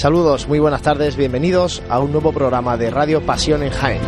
[0.00, 4.00] Saludos, muy buenas tardes, bienvenidos a un nuevo programa de Radio Pasión en Jaén.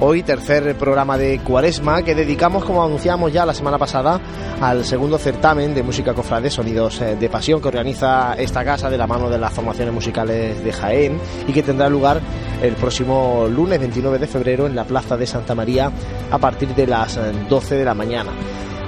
[0.00, 4.18] Hoy tercer programa de Cuaresma que dedicamos, como anunciamos ya la semana pasada,
[4.58, 8.96] al segundo certamen de música cofrade Sonidos eh, de Pasión que organiza esta casa de
[8.96, 12.22] la mano de las formaciones musicales de Jaén y que tendrá lugar
[12.62, 15.92] el próximo lunes 29 de febrero en la Plaza de Santa María
[16.30, 18.30] a partir de las 12 eh, de la mañana.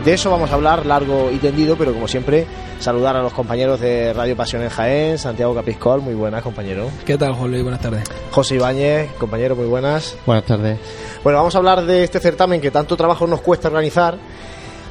[0.04, 2.46] De eso vamos a hablar largo y tendido, pero como siempre,
[2.78, 6.88] saludar a los compañeros de Radio Pasión en Jaén, Santiago Capiscol, muy buenas, compañero.
[7.04, 7.62] ¿Qué tal, Juan Luis?
[7.62, 8.04] Buenas tardes.
[8.30, 10.16] José Ibáñez, compañero, muy buenas.
[10.24, 10.78] Buenas tardes.
[11.24, 14.16] Bueno, vamos a hablar de este certamen que tanto trabajo nos cuesta organizar,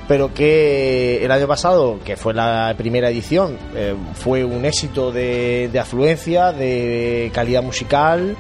[0.10, 5.70] pero que el año pasado, que fue la primera edición, eh, fue un éxito de,
[5.72, 8.36] de afluencia, de calidad musical,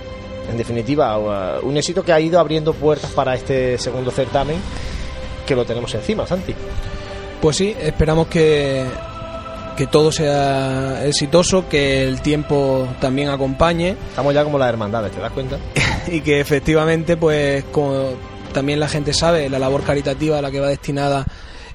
[0.49, 1.17] en definitiva,
[1.61, 4.57] un éxito que ha ido abriendo puertas para este segundo certamen
[5.47, 6.53] que lo tenemos encima, Santi.
[7.41, 8.85] Pues sí, esperamos que,
[9.75, 13.95] que todo sea exitoso, que el tiempo también acompañe.
[14.09, 15.57] Estamos ya como las hermandades, ¿te das cuenta?
[16.07, 18.11] y que efectivamente, pues como
[18.53, 21.25] también la gente sabe, la labor caritativa a la que va destinada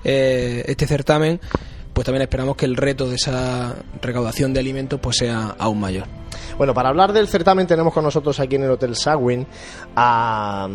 [0.05, 1.41] eh, este certamen,
[1.93, 6.07] pues también esperamos que el reto de esa recaudación de alimentos pues sea aún mayor.
[6.59, 9.47] Bueno, para hablar del certamen tenemos con nosotros aquí en el Hotel Sagwin
[9.95, 10.69] a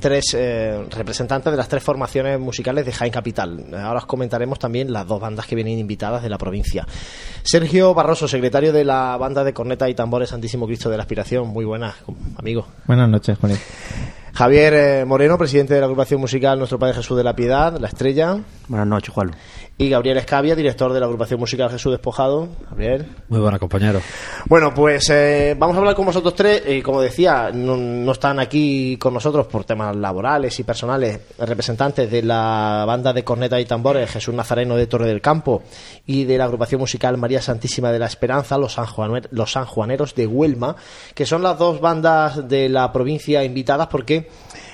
[0.00, 3.66] tres eh, representantes de las tres formaciones musicales de Jaén Capital.
[3.74, 6.86] Ahora os comentaremos también las dos bandas que vienen invitadas de la provincia.
[7.42, 11.48] Sergio Barroso, secretario de la banda de corneta y tambores Santísimo Cristo de la Aspiración.
[11.48, 11.94] Muy buenas,
[12.36, 12.66] amigo.
[12.86, 13.52] Buenas noches, Juan.
[14.34, 17.88] Javier eh, Moreno, presidente de la agrupación musical Nuestro Padre Jesús de la Piedad, La
[17.88, 18.38] Estrella.
[18.68, 19.30] Buenas noches, Juan
[19.78, 22.48] y Gabriel Escavia, director de la agrupación musical Jesús Despojado.
[22.70, 23.06] Gabriel.
[23.28, 24.00] Muy buena, compañero.
[24.46, 26.62] Bueno, pues eh, vamos a hablar con vosotros tres.
[26.66, 32.22] Y como decía, no, están aquí con nosotros por temas laborales y personales representantes de
[32.22, 35.62] la banda de corneta y tambores Jesús Nazareno de Torre del Campo
[36.06, 38.78] y de la agrupación musical María Santísima de la Esperanza, los,
[39.30, 40.76] los Sanjuaneros de Huelma,
[41.14, 44.30] que son las dos bandas de la provincia invitadas porque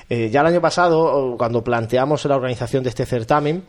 [0.09, 3.63] eh, ya el año pasado, cuando planteamos la organización de este certamen,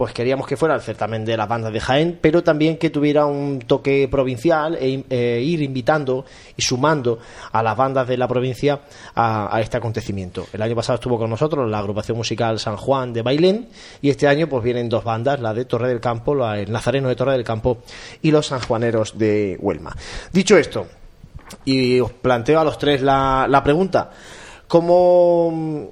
[0.00, 3.26] pues queríamos que fuera el certamen de las bandas de Jaén, pero también que tuviera
[3.26, 6.24] un toque provincial e, e ir invitando
[6.56, 7.18] y sumando
[7.52, 8.80] a las bandas de la provincia
[9.14, 10.46] a, este acontecimiento.
[10.54, 13.68] El año pasado estuvo con nosotros la agrupación musical San Juan de Bailén
[14.00, 17.10] y este año pues vienen dos bandas, la de Torre del Campo, la, el Nazareno
[17.10, 17.82] de Torre del Campo
[18.22, 19.94] y los sanjuaneros de Huelma.
[20.32, 20.86] Dicho esto,
[21.66, 24.10] y os planteo a los tres la, la pregunta,
[24.66, 25.90] ¿cómo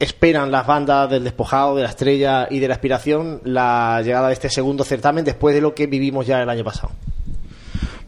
[0.00, 4.32] esperan las bandas del despojado, de la estrella y de la aspiración la llegada de
[4.32, 6.90] este segundo certamen después de lo que vivimos ya el año pasado?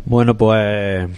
[0.05, 1.09] Bueno, pues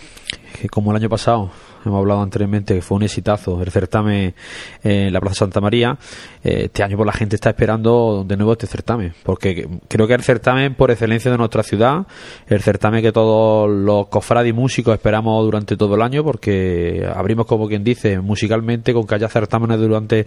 [0.70, 1.50] como el año pasado
[1.84, 4.34] hemos hablado anteriormente que fue un exitazo el certamen
[4.82, 5.96] en la Plaza Santa María.
[6.42, 10.14] Eh, este año pues, la gente está esperando de nuevo este certamen, porque creo que
[10.14, 12.06] el certamen por excelencia de nuestra ciudad,
[12.46, 17.46] el certamen que todos los cofrades y músicos esperamos durante todo el año, porque abrimos
[17.46, 20.26] como quien dice musicalmente con que haya certámenes durante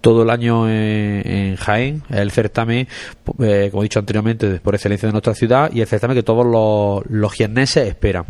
[0.00, 2.86] todo el año en, Jaén, el certamen,
[3.40, 6.46] eh, como he dicho anteriormente, por excelencia de nuestra ciudad y el certamen que todos
[6.46, 8.24] los, los esperan.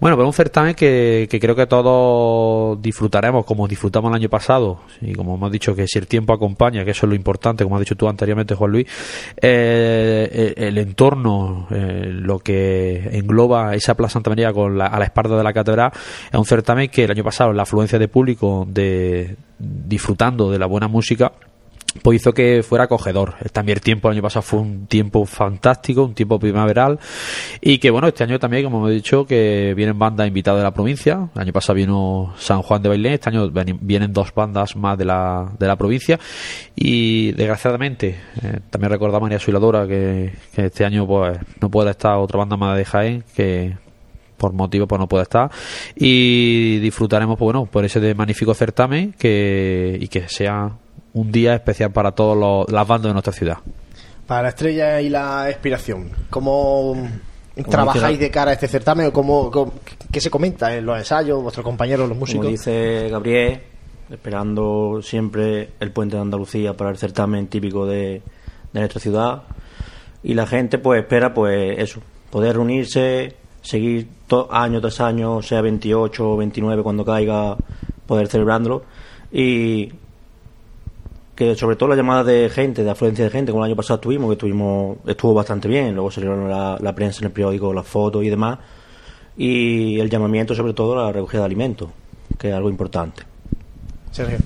[0.00, 4.80] Bueno, pues un certamen que, que, creo que todos disfrutaremos como disfrutamos el año pasado.
[5.02, 7.76] Y como hemos dicho que si el tiempo acompaña, que eso es lo importante, como
[7.76, 8.86] has dicho tú anteriormente, Juan Luis,
[9.42, 15.04] eh, el, entorno, eh, lo que engloba esa Plaza Santa María con la, a la
[15.04, 15.92] espalda de la catedral,
[16.32, 20.64] es un certamen que el año pasado la afluencia de público de disfrutando de la
[20.64, 21.32] buena música
[22.02, 23.34] pues hizo que fuera acogedor.
[23.52, 26.98] También el tiempo el año pasado fue un tiempo fantástico, un tiempo primaveral
[27.60, 30.72] y que bueno, este año también, como hemos dicho, que vienen bandas invitadas de la
[30.72, 31.28] provincia.
[31.34, 33.50] El año pasado vino San Juan de Bailén, este año
[33.80, 36.18] vienen dos bandas más de la, de la provincia
[36.76, 41.90] y desgraciadamente eh, también recordamos a María Suiladora que, que este año pues no puede
[41.90, 43.76] estar otra banda más de Jaén que
[44.36, 45.50] por motivo pues no puede estar
[45.94, 50.72] y disfrutaremos pues bueno por ese magnífico certamen que y que sea
[51.12, 53.58] un día especial para todas las bandas de nuestra ciudad.
[54.26, 56.96] Para la estrella y la inspiración, ¿cómo
[57.68, 59.50] trabajáis de cara a este certamen o cómo,
[60.10, 62.44] qué se comenta en los ensayos, vuestros compañeros, los músicos?
[62.44, 63.60] Como dice Gabriel,
[64.10, 68.22] esperando siempre el puente de Andalucía para el certamen típico de,
[68.72, 69.42] de nuestra ciudad
[70.22, 74.08] y la gente pues espera pues eso, poder reunirse, seguir
[74.50, 77.56] año tras año, sea 28 o 29 cuando caiga,
[78.06, 78.82] poder celebrándolo
[79.32, 79.92] y
[81.40, 83.98] que sobre todo la llamada de gente, de afluencia de gente, como el año pasado
[83.98, 87.86] tuvimos, que tuvimos, estuvo bastante bien, luego salieron la, la prensa en el periódico, las
[87.86, 88.58] fotos y demás,
[89.38, 91.88] y el llamamiento sobre todo a la recogida de alimentos,
[92.38, 93.22] que es algo importante.
[94.10, 94.36] Sergio.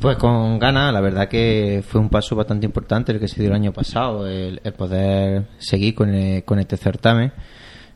[0.00, 3.50] Pues con ganas, la verdad que fue un paso bastante importante el que se dio
[3.50, 6.12] el año pasado, el, poder seguir con,
[6.42, 7.32] con este certamen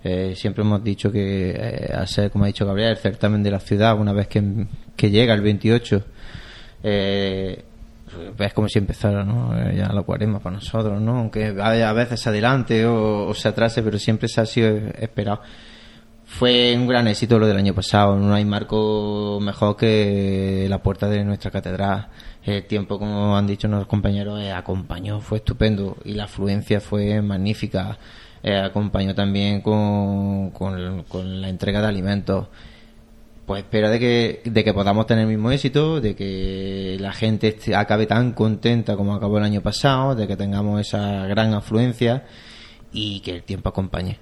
[0.03, 3.51] Eh, siempre hemos dicho que, eh, al ser, como ha dicho Gabriel, el certamen de
[3.53, 4.67] la ciudad, una vez que,
[4.97, 6.05] que llega el 28,
[6.85, 7.65] eh,
[8.39, 9.59] ves como si empezara ¿no?
[9.59, 11.19] Eh, ya la cuaresma para nosotros, ¿no?
[11.19, 15.41] aunque a veces se adelante o, se atrase, pero siempre se ha sido esperado.
[16.27, 18.17] Fue un gran éxito lo del año pasado.
[18.17, 22.09] No hay marco mejor que la puerta de nuestra catedral.
[22.43, 27.21] El tiempo, como han dicho nuestros compañeros, eh, acompañó, fue estupendo y la afluencia fue
[27.23, 27.99] magnífica.
[28.43, 32.49] Eh, acompañó también con- con la entrega de alimentos.
[33.47, 37.49] Pues espero de que, de que podamos tener el mismo éxito, de que la gente
[37.49, 42.25] esté- acabe tan contenta como acabó el año pasado, de que tengamos esa gran afluencia
[42.93, 44.19] y que el tiempo acompañe.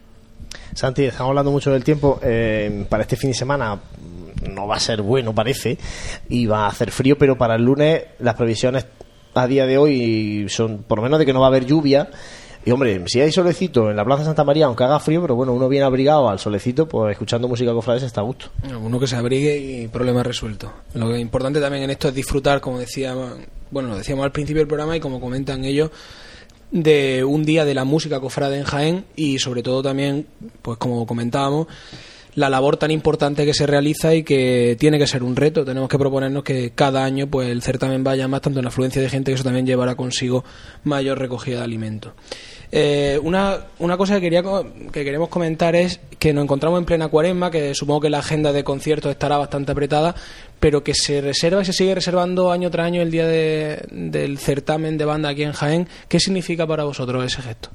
[0.75, 2.19] Santi, estamos hablando mucho del tiempo.
[2.23, 3.79] eh, para este fin de semana
[4.51, 5.79] no va a ser bueno, parece,
[6.29, 8.87] y va a hacer frío, pero para el lunes las previsiones
[9.35, 12.11] a día de hoy son por lo menos de que no va a haber lluvia.
[12.65, 15.53] Y hombre, si hay solecito en la Plaza Santa María, aunque haga frío, pero bueno,
[15.53, 18.47] uno viene abrigado al solecito, pues escuchando música cofrades está a gusto.
[18.81, 20.73] Uno que se abrigue y problema resuelto.
[20.95, 23.17] Lo importante también en esto es disfrutar, como decía,
[23.71, 25.91] bueno, decíamos al principio del programa y como comentan ellos,
[26.71, 30.27] de un día de la música cofrade en Jaén y sobre todo también,
[30.63, 31.67] pues como comentábamos,
[32.35, 35.65] la labor tan importante que se realiza y que tiene que ser un reto.
[35.65, 39.09] Tenemos que proponernos que cada año pues el certamen vaya más tanto en afluencia de
[39.11, 40.45] gente que eso también llevará consigo
[40.85, 42.13] mayor recogida de alimentos.
[42.75, 44.43] Eh, una, una cosa que, quería,
[44.93, 48.51] que queremos comentar es que nos encontramos en plena cuaresma, que supongo que la agenda
[48.51, 50.15] de conciertos estará bastante apretada,
[50.59, 54.39] pero que se reserva y se sigue reservando año tras año el día de- del
[54.39, 55.87] certamen de banda aquí en Jaén.
[56.09, 57.69] ¿Qué significa para vosotros ese gesto?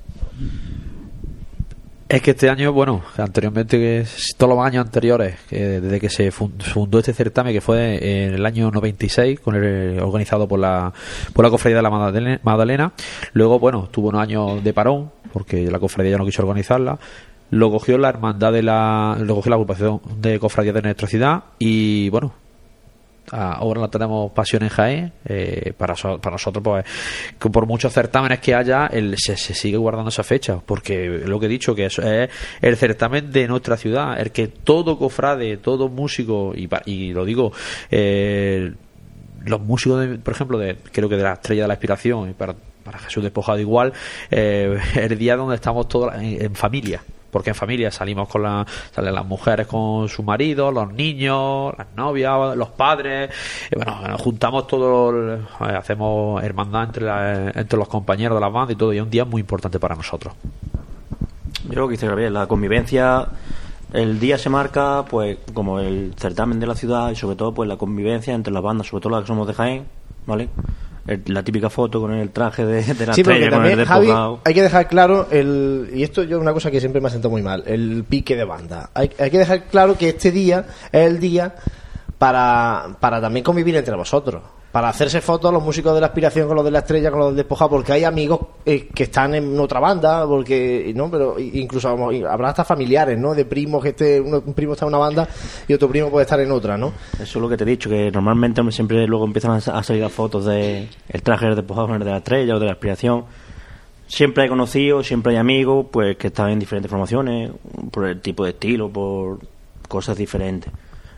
[2.10, 4.06] Es que este año, bueno, anteriormente,
[4.38, 8.34] todos los años anteriores, que desde que se fun- fundó este certamen, que fue en
[8.34, 10.94] el año 96, con el, organizado por la,
[11.34, 12.94] por la Cofradía de la Magdalena.
[13.34, 16.98] Luego, bueno, tuvo unos años de parón, porque la Cofradía ya no quiso organizarla.
[17.50, 21.44] Lo cogió la hermandad de la, lo cogió la agrupación de cofradías de nuestra ciudad
[21.60, 22.34] y, bueno,
[23.32, 26.86] ahora no tenemos pasión en Jaén eh, para, para nosotros pues
[27.38, 31.40] que por muchos certámenes que haya el, se, se sigue guardando esa fecha porque lo
[31.40, 32.30] que he dicho que eso es
[32.62, 37.52] el certamen de nuestra ciudad el que todo cofrade todo músico y, y lo digo
[37.92, 38.72] eh,
[39.46, 42.34] los músicos de- por ejemplo de creo que de la estrella de la inspiración y
[42.34, 42.56] para,
[43.04, 43.92] Jesús despojado igual
[44.32, 47.02] eh, el día donde estamos todos en familia
[47.38, 48.66] porque en familia salimos con la,
[48.96, 53.30] salen las mujeres con su marido, los niños, las novias, los padres,
[53.70, 58.74] y bueno, nos juntamos todos, eh, hacemos hermandad entre, entre los compañeros de la banda
[58.74, 60.34] y todo, y es un día muy importante para nosotros.
[61.66, 63.28] Yo creo que dice Gabriel, la convivencia,
[63.94, 67.70] el día se marca pues como el certamen de la ciudad y sobre todo pues
[67.70, 69.86] la convivencia entre las bandas, sobre todo las que somos de Jaén,
[70.26, 70.50] ¿vale?
[71.08, 74.12] El- la típica foto con el traje de, de la Sí, estrella, con el Javi,
[74.44, 77.12] hay que dejar claro, el, y esto yo es una cosa que siempre me ha
[77.12, 78.90] sentado muy mal, el pique de banda.
[78.94, 81.56] Hay, hay que dejar claro que este día es el día
[82.18, 84.42] para, para también convivir entre vosotros.
[84.78, 87.28] Para hacerse fotos los músicos de la aspiración con los de la estrella, con los
[87.30, 91.90] del despojado, porque hay amigos eh, que están en otra banda, porque no, pero incluso
[92.30, 93.34] habrá hasta familiares, ¿no?
[93.34, 95.28] De primos que este, uno- un primo está en una banda
[95.68, 96.94] y otro primo puede estar en otra, ¿no?
[97.16, 99.82] Eso es lo que te he dicho, que normalmente siempre luego empiezan a sa- a
[99.82, 102.74] salir las fotos de el traje despojado con el de la estrella o de la
[102.74, 103.26] aspiración.
[104.06, 107.50] Siempre hay conocidos, siempre hay amigos, pues que están en diferentes formaciones,
[107.90, 109.40] por el tipo de estilo, por
[109.88, 110.72] cosas diferentes.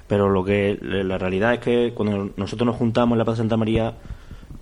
[0.10, 3.56] Pero lo que la realidad es que cuando nosotros nos juntamos en la Plaza Santa
[3.56, 3.94] María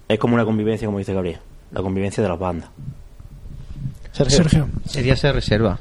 [0.08, 1.40] es como una convivencia, como dice Gabriel,
[1.72, 2.70] la convivencia de las bandas.
[4.12, 4.38] Sergio.
[4.38, 4.70] Sergio.
[4.86, 5.80] Ese día se reserva.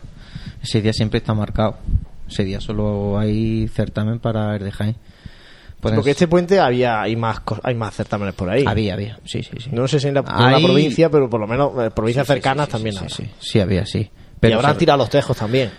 [0.63, 1.77] Ese día siempre está marcado.
[2.29, 4.97] Ese día solo hay certamen para el de Jaén.
[5.81, 8.65] Pueden Porque este puente había hay más hay más certámenes por ahí.
[8.67, 9.19] Había, había.
[9.25, 9.71] Sí, sí, sí.
[9.73, 12.27] No sé si en la, en la Hay- provincia, pero por lo menos en provincias
[12.27, 13.15] Sí, sí, cercanas sí, sí, también sí, habrá.
[13.15, 14.11] sí, sí, sí, había, sí.
[14.43, 15.71] y habrán tirado los tejos también.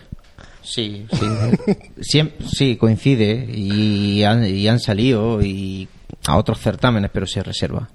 [0.67, 1.25] Sí, sí.
[2.01, 5.87] Siem- sí, coincide y han, y han salido y
[6.27, 7.87] a otros certámenes, pero se reserva.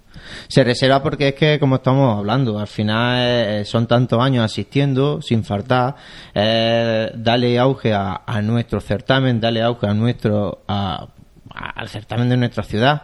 [0.49, 5.21] Se reserva porque es que, como estamos hablando, al final eh, son tantos años asistiendo
[5.21, 5.97] sin faltar,
[6.35, 11.09] eh, dale auge a, nuestro certamen, dale auge a nuestro, a-
[11.55, 13.03] al certamen de nuestra ciudad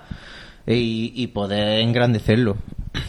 [0.68, 2.56] y, y poder engrandecerlo.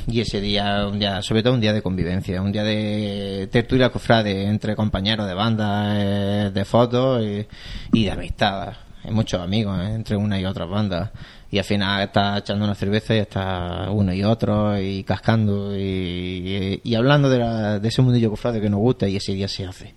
[0.07, 3.89] Y ese día, un día, sobre todo un día de convivencia, un día de tertulia
[3.89, 7.45] cofrade entre compañeros de banda, eh, de fotos y,
[7.93, 8.73] y de amistad.
[9.03, 11.11] Hay muchos amigos eh, entre una y otra bandas.
[11.51, 15.81] Y al final está echando una cerveza y está uno y otro y cascando y,
[15.81, 19.47] y- y hablando de, la- de ese mundillo cofrade que nos gusta y ese día
[19.47, 19.95] se hace.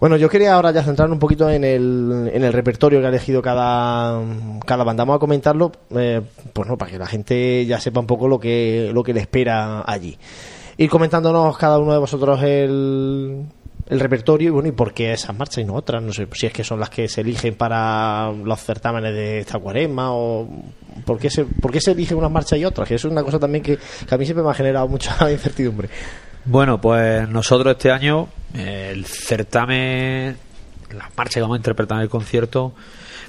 [0.00, 3.08] Bueno, yo quería ahora ya centrar un poquito en el, en el repertorio que ha
[3.08, 4.20] elegido cada,
[4.64, 5.02] cada banda.
[5.02, 6.20] Vamos a comentarlo, eh,
[6.52, 9.20] pues no, para que la gente ya sepa un poco lo que, lo que le
[9.20, 10.16] espera allí.
[10.76, 13.44] Ir comentándonos cada uno de vosotros el,
[13.88, 16.46] el repertorio y bueno, y por qué esas marchas y no otras, no sé si
[16.46, 20.48] es que son las que se eligen para los certámenes de esta cuaresma o
[21.04, 23.24] por qué se, por qué se eligen unas marchas y otras, que eso es una
[23.24, 25.88] cosa también que, que a mí siempre me ha generado mucha incertidumbre.
[26.44, 30.36] Bueno, pues nosotros este año el certamen,
[30.92, 32.72] las marchas que vamos a interpretar en el concierto,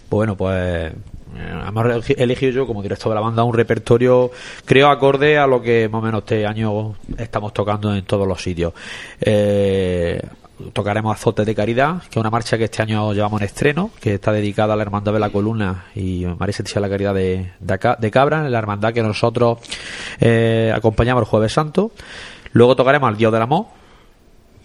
[0.09, 0.93] bueno, pues
[1.35, 4.31] eh, hemos elegido yo como director de la banda un repertorio
[4.65, 8.41] creo acorde a lo que más o menos este año estamos tocando en todos los
[8.41, 8.73] sitios
[9.21, 10.19] eh,
[10.73, 14.15] tocaremos Azotes de Caridad, que es una marcha que este año llevamos en estreno, que
[14.15, 17.51] está dedicada a la Hermandad de la Columna y María Santísima de la Caridad de,
[17.59, 19.59] de, de Cabra, en la hermandad que nosotros
[20.19, 21.91] eh, acompañamos el Jueves Santo.
[22.51, 23.67] Luego tocaremos Al Dios del Amor,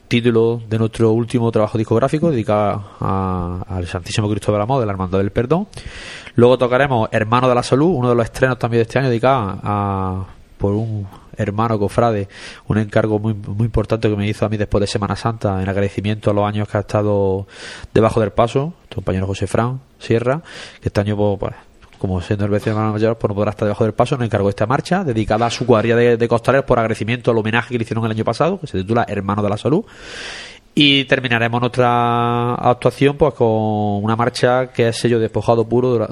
[0.09, 5.19] título de nuestro último trabajo discográfico dedicado al Santísimo Cristo del Amor de la Hermandad
[5.19, 5.69] del Perdón.
[6.37, 9.61] Luego tocaremos Hermano de la Salud, uno de los estrenos también de este año dedicado
[9.63, 10.27] a
[10.59, 11.07] por un
[11.37, 12.29] hermano cofrade,
[12.69, 15.69] un encargo muy, muy importante que me hizo a mí después de Semana Santa en
[15.69, 17.47] agradecimiento a los años que ha estado
[17.93, 20.43] debajo del paso, tu compañero José Fran Sierra,
[20.81, 21.53] que este año pues,
[22.05, 25.05] como siendo el mayor, pues no podrá estar debajo del paso, nos encargó esta marcha
[25.05, 28.11] dedicada a su cuadrilla de, de costaleros por agradecimiento al homenaje que le hicieron el
[28.11, 29.87] año pasado, que se titula Hermano de la Salud.
[30.75, 36.07] Y terminaremos nuestra actuación pues con una marcha que es sello despojado puro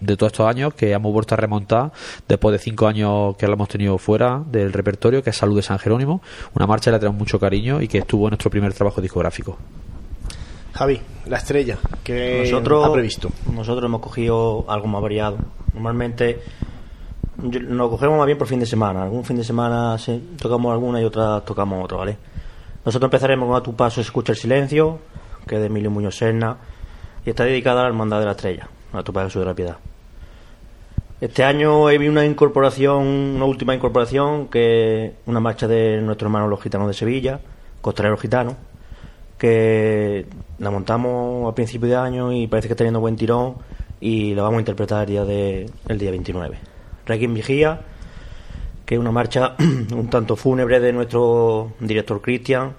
[0.00, 1.92] de todos estos años, que hemos vuelto a remontar
[2.28, 5.62] después de cinco años que la hemos tenido fuera del repertorio, que es Salud de
[5.62, 6.20] San Jerónimo.
[6.54, 9.56] Una marcha que le tenemos mucho cariño y que estuvo en nuestro primer trabajo discográfico.
[10.78, 13.30] Javi, la estrella, que nosotros, ha previsto.
[13.52, 15.36] nosotros hemos cogido algo más variado.
[15.74, 16.38] Normalmente
[17.36, 19.02] nos cogemos más bien por fin de semana.
[19.02, 19.96] Algún fin de semana
[20.40, 22.16] tocamos alguna y otra tocamos otra, ¿vale?
[22.84, 25.00] Nosotros empezaremos con A tu paso escucha el silencio,
[25.48, 26.56] que es de Emilio Muñoz Serna,
[27.26, 29.78] y está dedicada a la Hermandad de la Estrella, a tu paso de la piedad.
[31.20, 36.46] Este año he visto una incorporación, una última incorporación, que una marcha de nuestro hermano
[36.46, 37.40] los gitanos de Sevilla,
[37.80, 38.54] Costaleros Gitanos,
[39.38, 40.26] que
[40.58, 43.54] la montamos a principio de año y parece que está teniendo buen tirón
[44.00, 46.58] y la vamos a interpretar el día, de, el día 29.
[47.06, 47.80] Requiem Vigía,
[48.84, 52.74] que es una marcha un tanto fúnebre de nuestro director Cristian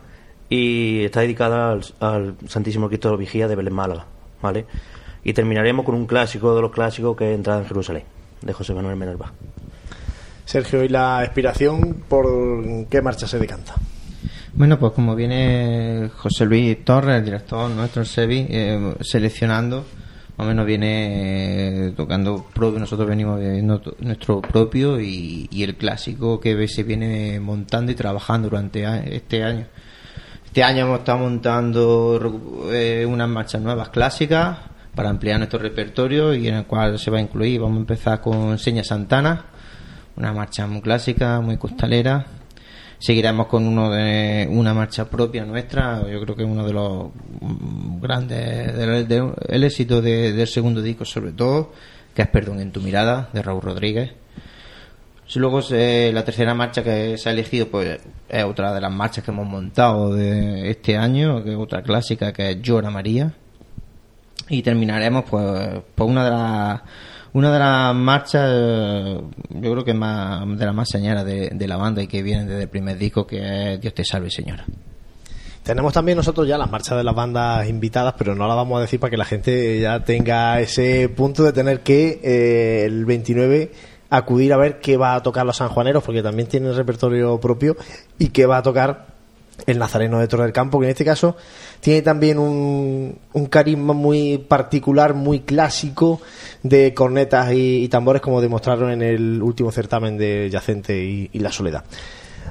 [0.49, 4.05] y está dedicada al, al Santísimo Cristo de Vigía de Belén Málaga,
[4.41, 4.65] ¿vale?
[5.23, 8.03] Y terminaremos con un clásico de los clásicos que es Entrada en Jerusalén,
[8.41, 9.31] de José Manuel Menerva.
[10.45, 12.25] Sergio, ¿y la inspiración por
[12.89, 13.75] qué marcha se decanta?
[14.59, 19.85] Bueno, pues como viene José Luis Torres, el director nuestro, el SEBI, eh, seleccionando,
[20.35, 26.41] más o menos viene eh, tocando propio, nosotros venimos viendo nuestro propio y, el clásico
[26.41, 28.83] que se viene montando y trabajando durante
[29.15, 29.65] este año.
[30.45, 32.19] Este año hemos estado montando
[32.73, 34.57] eh, unas marchas nuevas clásicas
[34.93, 38.19] para ampliar nuestro repertorio y en el cual se va a incluir, vamos a empezar
[38.19, 39.45] con Seña Santana,
[40.17, 42.38] una marcha muy clásica, muy costalera,
[42.99, 47.07] Seguiremos con uno de una marcha propia nuestra, yo creo que es uno de los
[48.01, 49.33] grandes, de-
[49.65, 51.71] éxito de- del segundo disco sobre todo,
[52.13, 54.11] que es Perdón en tu mirada, de Raúl Rodríguez.
[55.35, 59.23] Luego eh, la tercera marcha que se ha elegido pues es otra de las marchas
[59.23, 63.31] que hemos montado de este año, que es otra clásica que es Llora María.
[64.49, 66.81] Y terminaremos pues por una de las
[67.33, 71.77] una de las marchas eh, yo creo que más de las más señalas de, la
[71.77, 74.65] banda y que vienen desde el primer disco que es Dios te salve señora.
[75.63, 78.81] Tenemos también nosotros ya las marchas de las bandas invitadas, pero no las vamos a
[78.81, 83.71] decir para que la gente ya tenga ese punto de tener que eh, el 29
[84.09, 87.77] acudir a ver qué va a tocar los sanjuaneros, porque también tienen repertorio propio
[88.17, 89.18] y qué va a tocar
[89.65, 91.35] el Nazareno de Torre del Campo, que en este caso
[91.79, 96.21] tiene también un, un carisma muy particular, muy clásico
[96.63, 101.83] de cornetas y, tambores, como demostraron en el último certamen de Yacente y La Soledad.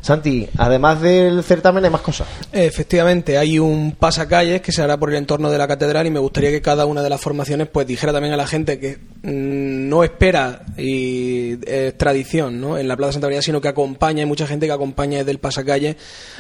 [0.01, 2.29] Santi, además del certamen hay más cosas.
[2.53, 6.19] Efectivamente, hay un pasacalles que se hará por el entorno de la catedral y me
[6.21, 9.89] gustaría que cada una de las formaciones pues dijera también a la gente que mm,
[9.89, 12.79] no espera y es tradición ¿no?
[12.79, 15.39] en la Plaza Santa María, sino que acompaña, hay mucha gente que acompaña desde el
[15.39, 15.97] pasacalles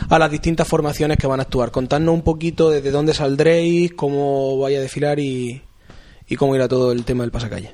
[0.09, 1.71] a las distintas formaciones que van a actuar.
[1.71, 5.62] Contadnos un poquito desde dónde saldréis, cómo vaya a desfilar y,
[6.37, 7.73] cómo irá todo el tema del pasacalles.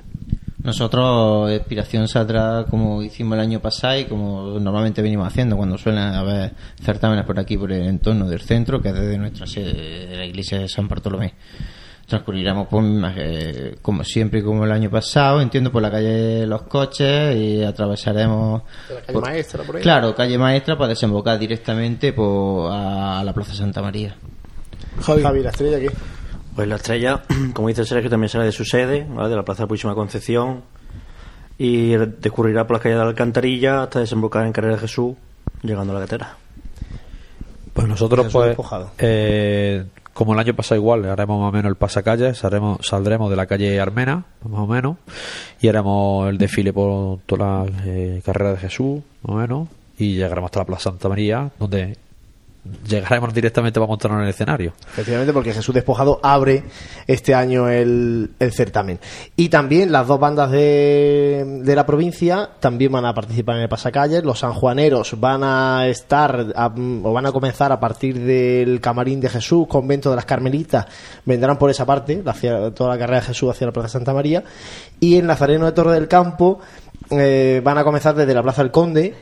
[0.65, 6.01] Nosotros, Inspiración saldrá como hicimos el año pasado y como normalmente venimos haciendo cuando suelen
[6.03, 6.53] haber
[6.83, 10.25] certámenes por aquí, por el entorno del centro, que es desde nuestra sede de la
[10.25, 11.35] iglesia de San Bartolomé.
[12.07, 12.85] Transcurriremos, pues,
[13.17, 17.63] eh, como siempre, como el año pasado, entiendo, por la calle de los coches y
[17.63, 18.61] atravesaremos.
[18.89, 19.81] La calle por- Maestra, por ahí.
[19.83, 24.15] Claro, calle maestra para desembocar directamente por, a la Plaza Santa María.
[25.01, 25.21] Javi.
[25.21, 25.87] Javi, la estrella aquí.
[26.55, 29.29] Pues la estrella, como dice Sergio, también sale de su sede, ¿vale?
[29.29, 30.63] de la Plaza de Purísima Concepción,
[31.57, 35.15] y discurrirá por la calle de la Alcantarilla hasta desembocar en Carrera de Jesús,
[35.61, 36.33] llegando a la catedral.
[37.73, 41.75] Pues Nosotros, Jesús pues, eh, como el año pasado igual, haremos más o menos el
[41.75, 44.95] pasacalles, haremos, saldremos de la calle Armena, más o menos,
[45.59, 50.13] y haremos el desfile por toda la eh, carrera de Jesús, más o menos, y
[50.15, 51.97] llegaremos hasta la Plaza Santa María, donde
[52.87, 54.73] llegaremos directamente para montarnos en el escenario.
[54.91, 56.63] Efectivamente, porque Jesús Despojado abre
[57.07, 58.99] este año el, el certamen.
[59.35, 63.69] Y también las dos bandas de, de la provincia también van a participar en el
[63.69, 64.23] pasacalles.
[64.23, 66.53] Los sanjuaneros van a estar
[67.03, 70.85] o van a comenzar a partir del Camarín de Jesús, convento de las Carmelitas.
[71.25, 74.43] Vendrán por esa parte, hacia, toda la carrera de Jesús hacia la Plaza Santa María.
[74.99, 76.59] Y el Nazareno de Torre del Campo
[77.11, 79.13] eh, van a comenzar desde la Plaza del Conde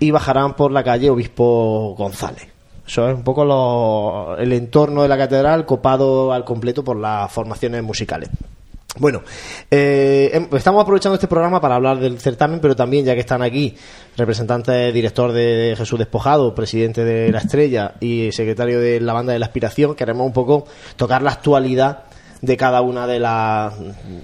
[0.00, 2.57] y bajarán por la calle Obispo González.
[2.88, 7.82] Eso es un poco el entorno de la catedral copado al completo por las formaciones
[7.82, 8.30] musicales.
[8.96, 9.22] Bueno,
[9.70, 13.42] eh, em- estamos aprovechando este programa para hablar del certamen, pero también, ya que están
[13.42, 13.76] aquí,
[14.16, 19.38] representante director de Jesús Despojado, presidente de La Estrella y secretario de la banda de
[19.38, 20.64] la Aspiración, queremos un poco
[20.96, 22.04] tocar la actualidad
[22.40, 23.74] de cada una de, las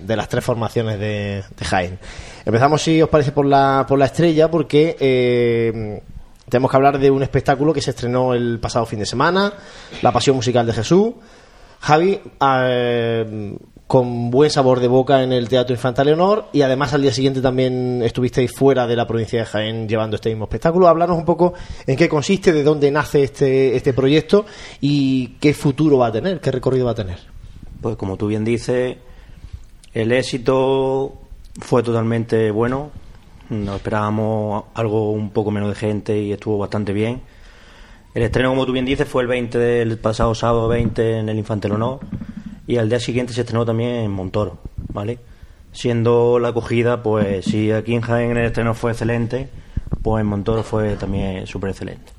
[0.07, 1.99] de las tres formaciones de, de.
[2.47, 6.01] Empezamos, si os parece, por la, por la Estrella, porque eh,
[6.49, 9.53] tenemos que hablar de un espectáculo que se estrenó el pasado fin de semana,
[10.03, 11.15] La Pasión Musical de Jesús.
[11.81, 17.03] Javi, eh, con buen sabor de boca en el Teatro Infanta Leonor y además al
[17.03, 20.89] día siguiente también estuvisteis fuera de la provincia de Jaén llevando este mismo espectáculo.
[20.89, 21.53] Hablarnos un poco
[21.87, 24.47] en qué consiste, de dónde nace este, este proyecto
[24.81, 27.19] y qué futuro va a tener, qué recorrido va a tener.
[27.81, 28.97] Pues como tú bien dices,
[29.93, 31.21] el éxito
[31.61, 32.91] fue totalmente bueno.
[33.51, 37.21] Nos esperábamos algo un poco menos de gente y estuvo bastante bien.
[38.15, 41.37] El estreno, como tú bien dices, fue el 20 del pasado sábado 20 en el
[41.37, 42.01] Infante Leonor
[42.67, 44.59] y al día siguiente se estrenó también en Montoro,
[44.93, 45.19] ¿vale?
[45.73, 49.49] Siendo la acogida, pues si aquí en Jaén el estreno fue excelente,
[50.03, 52.13] pues en Montoro fue también súper excelente.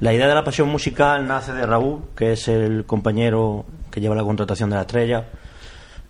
[0.00, 4.14] La idea de la pasión musical nace de Raúl, que es el compañero que lleva
[4.14, 5.26] la contratación de la estrella,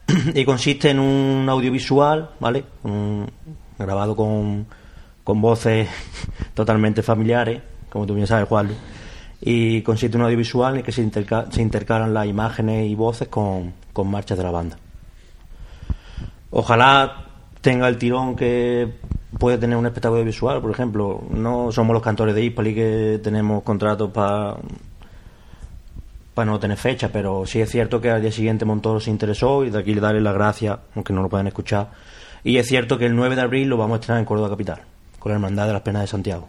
[0.35, 2.65] y consiste en un audiovisual, ¿vale?
[2.85, 3.31] Un-
[3.85, 4.67] grabado con,
[5.25, 5.89] con voces
[6.55, 7.61] totalmente familiares,
[7.91, 8.71] como tú bien sabes, Juan.
[9.41, 12.95] Y consiste en un audiovisual en el que se, interca- se intercalan las imágenes y
[12.95, 14.79] voces con, con marchas de la banda.
[16.51, 17.25] Ojalá
[17.61, 18.89] tenga el tirón que
[19.39, 21.23] puede tener un espectáculo visual, por ejemplo.
[21.31, 24.57] No somos los cantores de Hispali que tenemos contratos para
[26.35, 29.65] para no tener fecha, pero sí es cierto que al día siguiente Montoro se interesó
[29.65, 31.89] y de aquí le darle las gracias, aunque no lo puedan escuchar.
[32.47, 34.79] Y es cierto que el 9 de abril lo vamos a estrenar en Córdoba Capital,
[35.19, 36.49] con la Hermandad de las Penas de Santiago.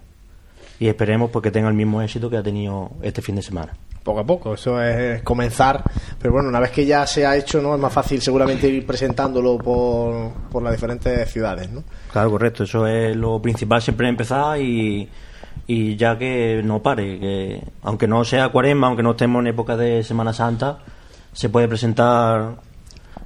[0.79, 3.73] Y esperemos pues, que tenga el mismo éxito que ha tenido este fin de semana.
[4.03, 5.81] Poco a poco, eso es comenzar.
[6.19, 7.73] Pero bueno, una vez que ya se ha hecho, ¿no?
[7.73, 11.83] Es más fácil seguramente ir presentándolo por, por las diferentes ciudades, ¿no?
[12.11, 12.65] Claro, correcto.
[12.65, 15.09] Eso es lo principal, siempre empezar y,
[15.65, 17.19] y ya que no pare.
[17.19, 20.77] Que aunque no sea cuaresma, aunque no estemos en época de Semana Santa,
[21.33, 22.66] se puede presentar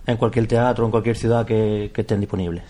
[0.05, 2.63] en cualquier teatro, en cualquier ciudad que, que estén disponibles.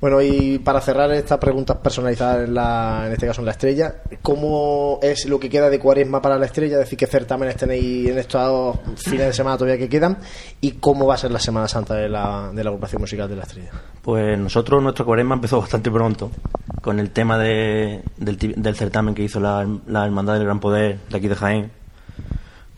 [0.00, 3.96] Bueno, y para cerrar estas preguntas personalizadas, en, la, en este caso en la estrella,
[4.22, 6.74] ¿cómo es lo que queda de cuaresma para la estrella?
[6.74, 10.18] Es decir, ¿qué certámenes tenéis en estos fines de semana todavía que quedan?
[10.60, 13.36] ¿Y cómo va a ser la Semana Santa de la, de la agrupación musical de
[13.36, 13.70] la estrella?
[14.02, 16.30] Pues nosotros, nuestra cuaresma empezó bastante pronto,
[16.80, 20.98] con el tema de- del, del certamen que hizo la, la Hermandad del Gran Poder
[21.10, 21.72] de aquí de Jaén.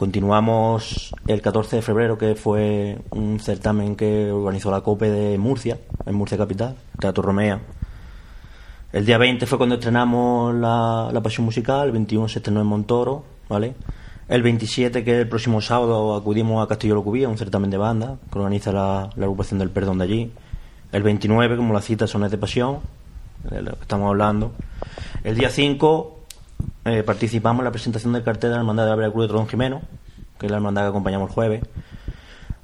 [0.00, 5.76] Continuamos el 14 de febrero, que fue un certamen que organizó la COPE de Murcia,
[6.06, 7.60] en Murcia Capital, Teatro Romea.
[8.94, 13.24] El día 20 fue cuando estrenamos la, Pasión Musical, el 21 se estrenó en Montoro,
[13.50, 13.74] ¿vale?
[14.26, 18.16] El 27, que es el próximo sábado, acudimos a Castillo Locubía, un certamen de banda
[18.32, 20.32] que organiza la, la agrupación del Perdón de allí.
[20.92, 22.78] El 29, como la cita, Sones de Pasión,
[23.50, 24.52] de lo que estamos hablando.
[25.24, 26.19] El día 5
[26.84, 29.48] eh, participamos en la presentación del cartel de la Hermandad de la Veracruz de Trodón
[29.48, 29.82] Jimeno,
[30.38, 31.62] que es la hermandad que acompañamos el jueves.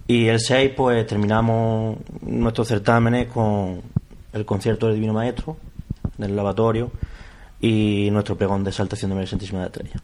[0.09, 3.83] Y el 6, pues terminamos nuestros certámenes con
[4.33, 5.57] el concierto del Divino Maestro,
[6.17, 6.91] del lavatorio,
[7.61, 10.03] y nuestro pregón de exaltación de María Santísima de la Estrella.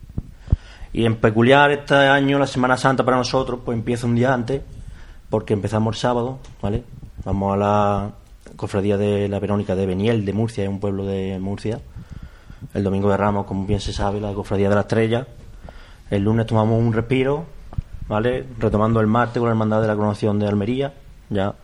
[0.92, 4.60] Y en peculiar este año, la Semana Santa para nosotros, pues empieza un día antes,
[5.30, 6.82] porque empezamos el sábado, ¿vale?
[7.24, 8.12] Vamos a la
[8.56, 11.80] cofradía de la Verónica de Beniel, de Murcia, es un pueblo de Murcia.
[12.74, 15.26] El domingo de Ramos, como bien se sabe, la cofradía de la Estrella.
[16.10, 17.46] El lunes tomamos un respiro,
[18.08, 18.46] ¿vale?
[18.58, 20.92] Retomando el martes con la Hermandad de la Coronación de Almería,
[21.30, 21.54] ya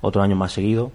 [0.00, 0.92] otro año más seguido.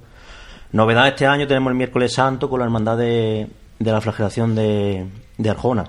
[0.71, 3.47] Novedad este año tenemos el miércoles santo con la Hermandad de,
[3.80, 5.08] la Flagelación de,
[5.47, 5.86] Arjona.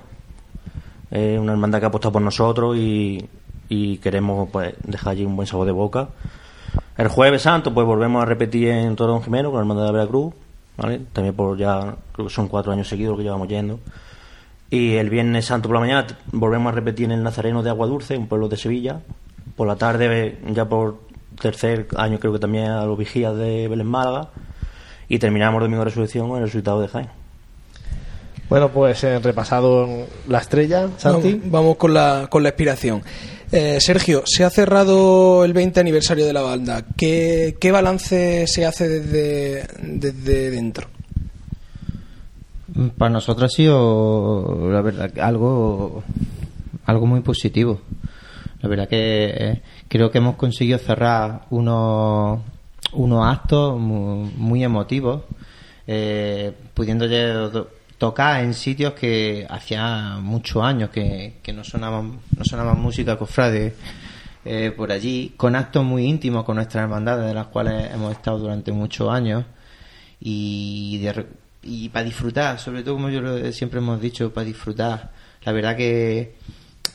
[1.11, 3.29] Es una hermandad que ha apostado por nosotros y,
[4.03, 6.09] queremos pues dejar allí un buen sabor de boca.
[6.99, 10.35] El jueves santo pues volvemos a repetir en Torón Jimeno con la hermandad de Veracruz,
[10.77, 11.01] ¿vale?
[11.13, 13.81] También por ya, creo que son cuatro años seguidos que llevamos yendo.
[14.71, 17.87] Y el Viernes Santo por la mañana volvemos a repetir en el Nazareno de Agua
[17.87, 19.01] Dulce, un pueblo de Sevilla.
[19.57, 21.01] Por la tarde, ya por
[21.41, 24.31] tercer año, creo que también a los vigías de Belén Málaga.
[25.09, 27.09] Y terminamos Domingo de Resurrección con el resultado de Jaén.
[28.49, 31.35] Bueno, pues eh, repasado la estrella, Santi.
[31.35, 33.03] Vamos, vamos con la, con la expiración.
[33.53, 36.85] Eh, Sergio, se ha cerrado el 20 aniversario de la banda.
[36.97, 40.89] ¿Qué, qué balance se hace desde, desde dentro?
[42.99, 46.03] Para nosotros ha sido, la verdad, algo,
[46.87, 47.81] algo muy positivo.
[48.61, 52.41] La verdad que eh, creo que hemos conseguido cerrar unos,
[52.95, 55.23] unos actos muy, muy emotivos,
[55.87, 57.07] eh, pudiendo
[57.53, 57.69] to-
[58.05, 63.75] tocar en sitios que hacía muchos años que, que no sonaban no sonaban música cofrade
[64.45, 68.39] eh, por allí, con actos muy íntimos con nuestras hermandades, de las cuales hemos estado
[68.39, 69.45] durante muchos años
[70.21, 71.27] y, de
[71.63, 75.13] y para disfrutar, sobre todo como yo siempre hemos dicho, para disfrutar.
[75.45, 76.35] La verdad que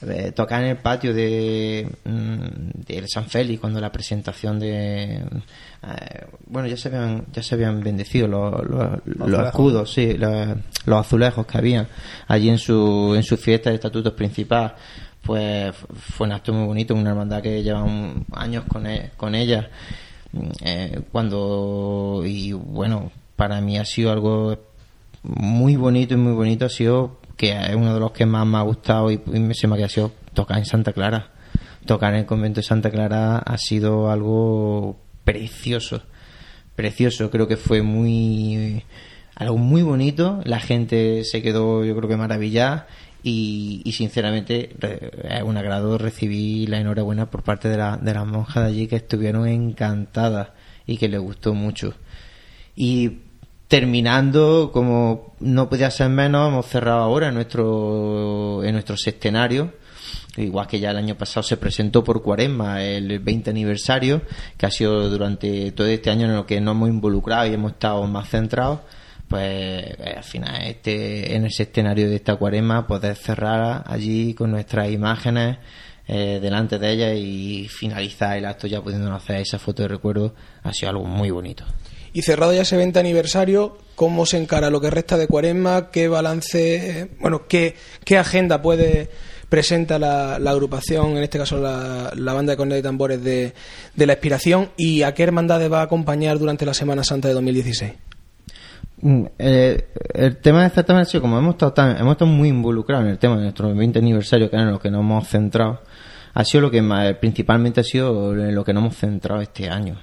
[0.08, 6.26] eh, tocar en el patio de, mm, de San Félix cuando la presentación de eh,
[6.48, 11.00] bueno ya se habían ya se habían bendecido los, los, los escudos sí la- los
[11.00, 11.88] azulejos que habían
[12.28, 14.76] allí en su en su fiesta de estatutos principal.
[15.22, 19.36] Pues fue un acto muy bonito una hermandad que lleva un- años con, e- con
[19.36, 19.70] ella.
[20.32, 24.58] Mm, eh, cuando y bueno para mí ha sido algo
[25.24, 28.58] muy bonito y muy bonito ha sido que es uno de los que más me
[28.58, 29.22] ha gustado y,
[29.54, 31.32] se me ha sido tocar en Santa Clara.
[31.86, 36.02] Tocar en el convento de Santa Clara ha sido algo precioso
[36.76, 37.30] precioso.
[37.30, 38.84] Creo que fue muy
[39.36, 40.42] algo muy bonito.
[40.44, 42.88] La gente se quedó yo creo que maravillada
[43.24, 44.76] y, y sinceramente
[45.30, 48.98] es un agrado recibir la enhorabuena por parte de, de las monjas de allí que
[48.98, 50.50] estuvieron encantadas
[50.86, 51.94] y que les gustó mucho.
[52.76, 53.29] Y
[53.70, 59.74] terminando, como no podía ser menos, hemos cerrado ahora en nuestro, en nuestro sextenario.
[60.38, 64.24] Igual que ya el año pasado se presentó por Cuaresma el 20 aniversario,
[64.58, 67.74] que ha sido durante todo este año en lo que nos hemos involucrado y hemos
[67.74, 68.80] estado más centrados.
[69.28, 74.50] Pues eh, al final, este, en el sextenario de esta Cuaresma, poder cerrar allí con
[74.50, 75.58] nuestras imágenes
[76.08, 80.34] eh, delante de ellas y finalizar el acto ya pudiéndonos hacer esa foto de recuerdo,
[80.64, 81.66] ha sido algo muy bonito.
[82.14, 85.90] Y cerrado ya ese 20 aniversario, ¿cómo se encara lo que resta de Cuaresma?
[85.92, 89.10] ¿Qué balance, bueno, qué, qué agenda puede
[89.50, 93.54] presenta la, la agrupación, en este caso la, la banda de cornetas y tambores de,
[93.96, 94.70] de la expiración?
[94.78, 97.94] ¿Y a qué hermandades va a acompañar durante la Semana Santa de 2016?
[99.02, 102.50] Mm, eh, el tema de certamen ha sido como hemos estado tan- hemos estado muy
[102.50, 105.26] involucrados en el tema de nuestro 20 aniversario que es en lo que nos hemos
[105.28, 105.82] centrado
[106.34, 109.70] ha sido lo que más- principalmente ha sido en lo que nos hemos centrado este
[109.70, 110.02] año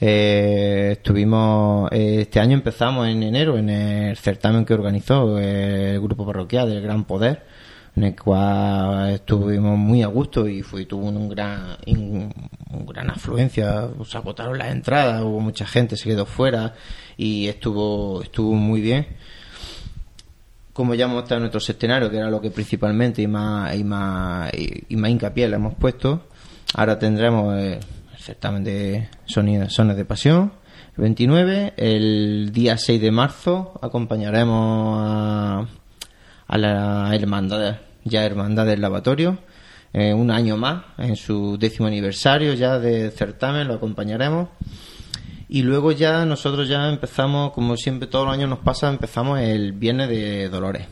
[0.00, 6.24] Eh, estuvimos eh, este año empezamos en enero en el certamen que organizó el grupo
[6.24, 7.42] parroquial del Gran Poder
[7.96, 12.32] en el cual estuvimos muy a gusto y fue tuvo un gran un,
[12.70, 13.88] un gran afluencia.
[14.04, 16.74] Se agotaron las entradas hubo mucha gente se quedó fuera
[17.16, 19.06] y estuvo estuvo muy bien.
[20.72, 23.82] Como ya hemos estado en nuestro escenario que era lo que principalmente y más y
[23.82, 26.28] más y, más hincapié le hemos puesto
[26.74, 27.80] ahora tendremos eh,
[28.28, 30.52] certamen de sonidos sones de pasión
[30.96, 35.66] el 29 el día 6 de marzo acompañaremos a
[36.48, 39.38] a la hermandad, ya hermandad del lavatorio,
[39.92, 44.48] eh, un año más, en su décimo aniversario ya de certamen, lo acompañaremos.
[45.50, 49.72] Y luego ya nosotros ya empezamos, como siempre todos los años nos pasa, empezamos el
[49.72, 50.86] Viernes de Dolores.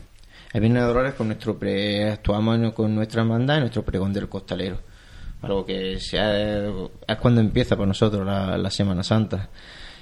[0.53, 4.29] El Viernes de Dolores con nuestro pre, actuamos con nuestra hermandad y nuestro pregón del
[4.29, 4.79] costalero.
[5.41, 9.49] Algo que sea, es cuando empieza para nosotros la, la Semana Santa.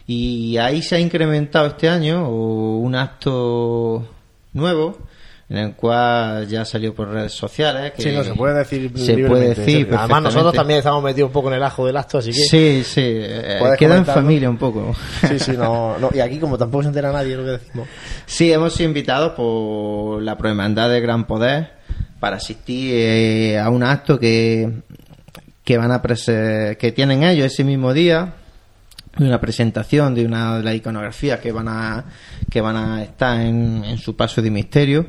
[0.08, 4.08] Y ahí se ha incrementado este año un acto
[4.54, 4.98] nuevo
[5.48, 7.94] en el cual ya salió por redes sociales.
[7.94, 9.78] Que Sí, no se puede decir Se libremente, puede decir.
[9.82, 10.00] Sergio.
[10.00, 12.40] Además, nosotros también estamos metidos un poco en el ajo del acto, así que.
[12.40, 14.96] Sí, sí, eh, queda en familia un poco.
[15.28, 16.10] Sí, sí, no, no.
[16.14, 17.88] Y aquí, como tampoco se entera nadie lo que decimos.
[18.26, 21.74] Sí, hemos sido invitados por la Prohermandad de Gran Poder
[22.20, 24.82] para asistir eh, a un acto que,
[25.66, 28.36] que van a que tienen ellos ese mismo día
[29.18, 32.06] una presentación de una de las iconografías que van a
[32.50, 35.08] que van a estar en, en su paso de misterio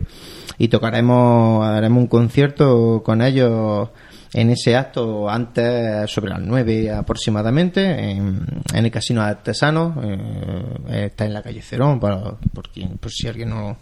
[0.58, 3.90] y tocaremos haremos un concierto con ellos
[4.32, 11.26] en ese acto antes sobre las 9 aproximadamente en, en el casino artesano eh, está
[11.26, 13.76] en la calle Cerón para, por, quien, por si alguien no,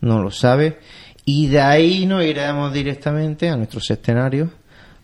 [0.00, 0.78] no lo sabe
[1.24, 4.50] y de ahí nos iremos directamente a nuestros escenarios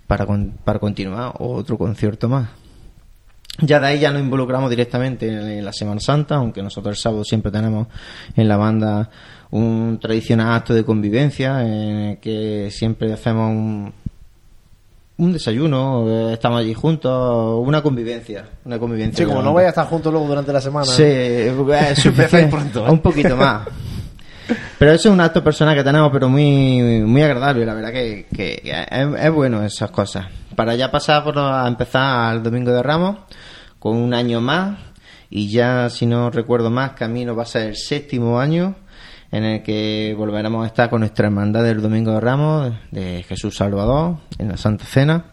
[0.09, 2.49] para, con- para continuar otro concierto más
[3.61, 7.25] Ya de ahí ya nos involucramos directamente en la Semana Santa, aunque nosotros el sábado
[7.25, 7.87] siempre tenemos
[8.37, 9.11] en la banda
[9.51, 13.92] un tradicional acto de convivencia en el que siempre hacemos un,
[15.16, 19.25] un desayuno, eh, estamos allí juntos, una convivencia, una convivencia.
[19.25, 20.87] Sí, como no vaya a estar juntos luego durante la semana.
[20.87, 22.90] Sí, es suficiente, Empezáis pronto, ¿eh?
[22.90, 23.66] un poquito más.
[24.79, 28.27] Pero eso es un acto personal que tenemos, pero muy muy agradable, la verdad que,
[28.31, 30.27] es, bueno esas cosas.
[30.55, 33.19] Para ya pasar por a empezar el Domingo de Ramos,
[33.81, 34.79] con un año más,
[35.31, 38.77] y ya, si no recuerdo más, camino va a ser el séptimo año
[39.31, 43.57] en el que volveremos a estar con nuestra hermandad del Domingo de Ramos, de Jesús
[43.57, 45.25] Salvador, en la Santa Cena.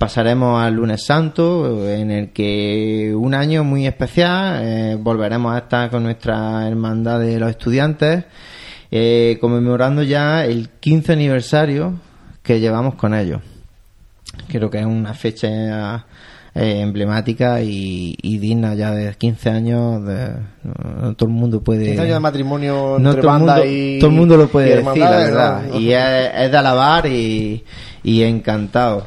[0.00, 5.90] Pasaremos al lunes santo, en el que un año muy especial, eh, volveremos a estar
[5.90, 8.24] con nuestra hermandad de los estudiantes,
[8.90, 12.00] eh, conmemorando ya el 15 aniversario
[12.42, 13.42] que llevamos con ellos.
[14.48, 16.06] Creo que es una fecha
[16.54, 20.06] eh, emblemática y, y digna ya de 15 años.
[20.06, 20.30] De,
[20.62, 21.84] no, todo el mundo puede.
[21.84, 23.98] 15 años de matrimonio No, entre todo, el banda mundo, y.
[23.98, 25.62] todo el mundo lo puede decir, la verdad.
[25.68, 25.78] ¿no?
[25.78, 27.62] Y es, es de alabar y,
[28.02, 29.04] y encantado.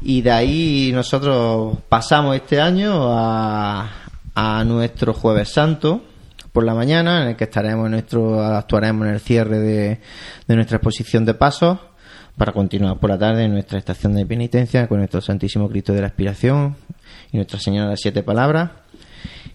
[0.00, 3.90] Y de ahí nosotros pasamos este año a,
[4.34, 6.02] a nuestro Jueves Santo
[6.52, 10.00] por la mañana, en el que estaremos nuestro, actuaremos en el cierre de,
[10.46, 11.78] de nuestra exposición de pasos
[12.36, 16.02] para continuar por la tarde en nuestra estación de penitencia con nuestro Santísimo Cristo de
[16.02, 16.76] la Expiración
[17.32, 18.70] y Nuestra Señora de las Siete Palabras.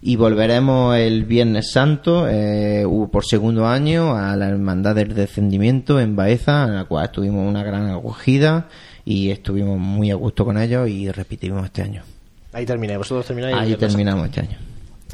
[0.03, 6.15] Y volveremos el Viernes Santo, eh, por segundo año, a la Hermandad del Descendimiento en
[6.15, 8.67] Baeza, en la cual tuvimos una gran acogida
[9.05, 12.03] y estuvimos muy a gusto con ellos y repetimos este año.
[12.53, 13.55] Ahí terminé, vosotros termináis.
[13.55, 14.57] Ahí terminamos este año.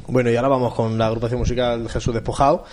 [0.08, 2.64] Bueno, y ahora vamos con la agrupación musical Jesús Despojado,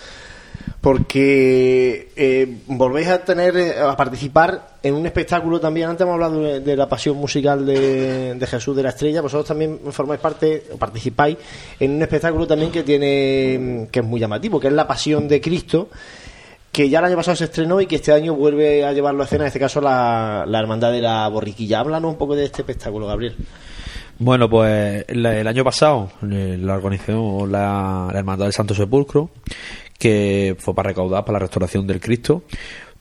[0.79, 5.89] porque eh, volvéis a tener eh, a participar en un espectáculo también.
[5.89, 9.21] Antes hemos hablado de, de la pasión musical de, de Jesús de la Estrella.
[9.21, 11.37] Vosotros también formáis parte, o participáis
[11.79, 15.41] en un espectáculo también que tiene que es muy llamativo, que es la Pasión de
[15.41, 15.89] Cristo.
[16.75, 19.25] Que ya el año pasado se estrenó y que este año vuelve a llevarlo a
[19.25, 21.79] escena, en este caso la, la Hermandad de la Borriquilla.
[21.79, 23.33] Háblanos un poco de este espectáculo, Gabriel.
[24.19, 29.29] Bueno, pues el año pasado eh, la organizó la, la Hermandad del Santo Sepulcro,
[29.97, 32.43] que fue para recaudar para la restauración del Cristo.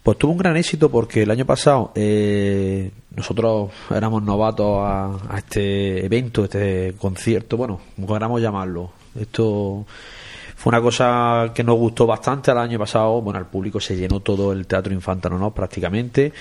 [0.05, 5.39] Pues tuvo un gran éxito porque el año pasado eh, nosotros éramos novatos a, a
[5.39, 8.93] este evento, este concierto, bueno, como queramos llamarlo.
[9.19, 9.85] Esto
[10.65, 13.21] fue una cosa que nos gustó bastante el año pasado.
[13.21, 15.51] Bueno, al público se llenó todo el Teatro Infantano, ¿no?
[15.53, 16.33] Prácticamente.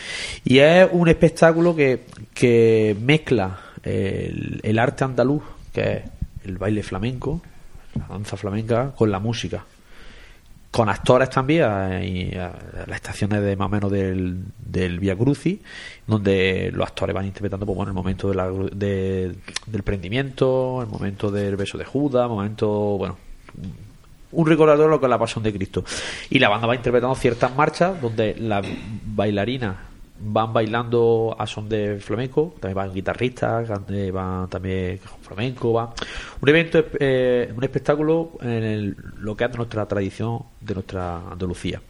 [0.45, 6.03] Y es un espectáculo que, que mezcla el, el arte andaluz, que es
[6.45, 7.41] el baile flamenco,
[7.95, 9.65] la danza flamenca, con la música.
[10.71, 15.59] Con actores también, eh, a las estaciones de más o menos del, del Via Crucis,
[16.07, 19.35] donde los actores van interpretando pues, bueno, el momento de la, de-
[19.67, 23.17] del prendimiento, el momento del beso de Judas, el momento, bueno,
[24.33, 25.83] un recordatorio es la pasión de Cristo.
[26.29, 28.65] Y la banda va interpretando ciertas marchas donde las
[29.05, 29.75] bailarinas
[30.25, 35.93] van bailando a son de flamenco, también van guitarristas, eh, van también flamenco, va
[36.41, 41.29] un evento, eh, un espectáculo en el- lo que es de nuestra tradición, de nuestra
[41.29, 41.81] Andalucía.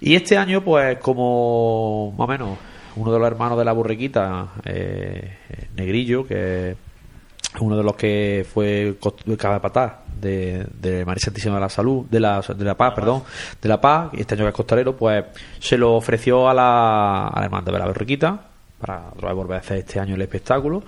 [0.00, 2.58] Y este año, pues, como más o menos
[2.96, 5.38] uno de los hermanos de la borrequita, eh,
[5.74, 6.76] Negrillo, que
[7.60, 8.96] uno de los que fue
[9.38, 13.22] capataz de, de María Santísima de la Salud, de la, de la Paz, perdón,
[13.60, 15.24] de la Paz, y este año que es costalero, pues
[15.58, 18.40] se lo ofreció a la, a la hermandad de la Borriquita
[18.80, 20.82] para otra vez volver a hacer este año el espectáculo.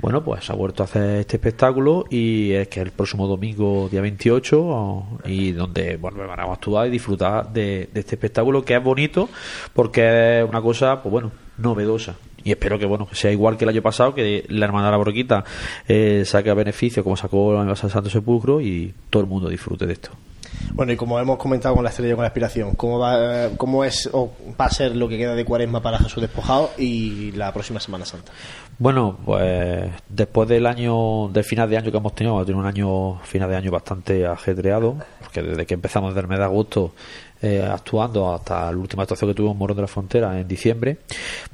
[0.00, 4.00] Bueno, pues ha vuelto a hacer este espectáculo y es que el próximo domingo, día
[4.00, 8.82] 28, o- y donde volveremos a actuar y disfrutar de, de este espectáculo que es
[8.82, 9.28] bonito
[9.74, 12.14] porque es una cosa, pues bueno, novedosa.
[12.44, 14.92] Y espero que bueno que sea igual que el año pasado, que la hermandad de
[14.92, 15.44] la Borriquita
[15.88, 19.48] eh, saque a beneficio como sacó el pasado el Santo Sepulcro y todo el mundo
[19.48, 20.10] disfrute de esto.
[20.74, 24.08] Bueno, y como hemos comentado con la estrella con la aspiración, ¿cómo va, cómo es
[24.12, 27.80] o va a ser lo que queda de cuaresma para Jesús despojado y la próxima
[27.80, 28.32] Semana Santa?
[28.78, 32.66] Bueno, pues después del año, del final de año que hemos tenido, hemos tenido un
[32.66, 36.92] año, final de año bastante ajetreado, porque desde que empezamos del mes de agosto
[37.42, 40.98] eh, actuando hasta la última actuación que tuvimos en Morón de la Frontera en diciembre,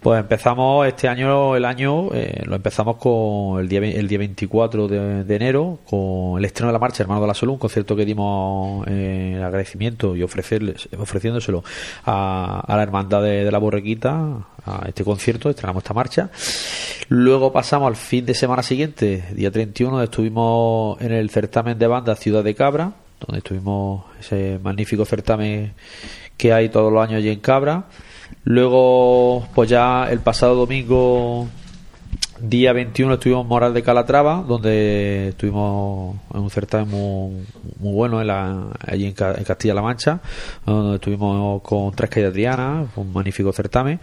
[0.01, 4.89] pues empezamos este año, el año, eh, lo empezamos con el día, el día 24
[4.89, 8.05] de, enero, con el estreno de la marcha Hermano de la Salud, un concierto que
[8.05, 11.65] dimos eh, en agradecimiento y ofrecerles, ofreciéndoselo
[12.05, 16.31] a, a la hermandad de, de la Borrequita, a este concierto, estrenamos esta marcha.
[17.09, 22.15] Luego pasamos al fin de semana siguiente, día 31, estuvimos en el certamen de banda
[22.15, 25.73] Ciudad de Cabra, donde estuvimos ese magnífico certamen
[26.37, 27.85] que hay todos los años allí en Cabra.
[28.45, 31.47] Luego, pues ya el pasado domingo
[32.41, 37.45] Día 21 estuvimos en Moral de Calatrava, donde estuvimos en un certamen muy,
[37.81, 40.21] muy bueno en la- allí en, Ca- en Castilla-La Mancha,
[40.65, 43.99] donde estuvimos con tres calles Adriana, un magnífico certamen.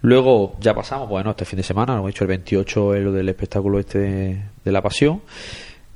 [0.00, 3.10] Luego ya pasamos, bueno, este fin de semana, lo hemos hecho el 28 es lo
[3.12, 3.98] del espectáculo este
[4.64, 5.20] de la pasión.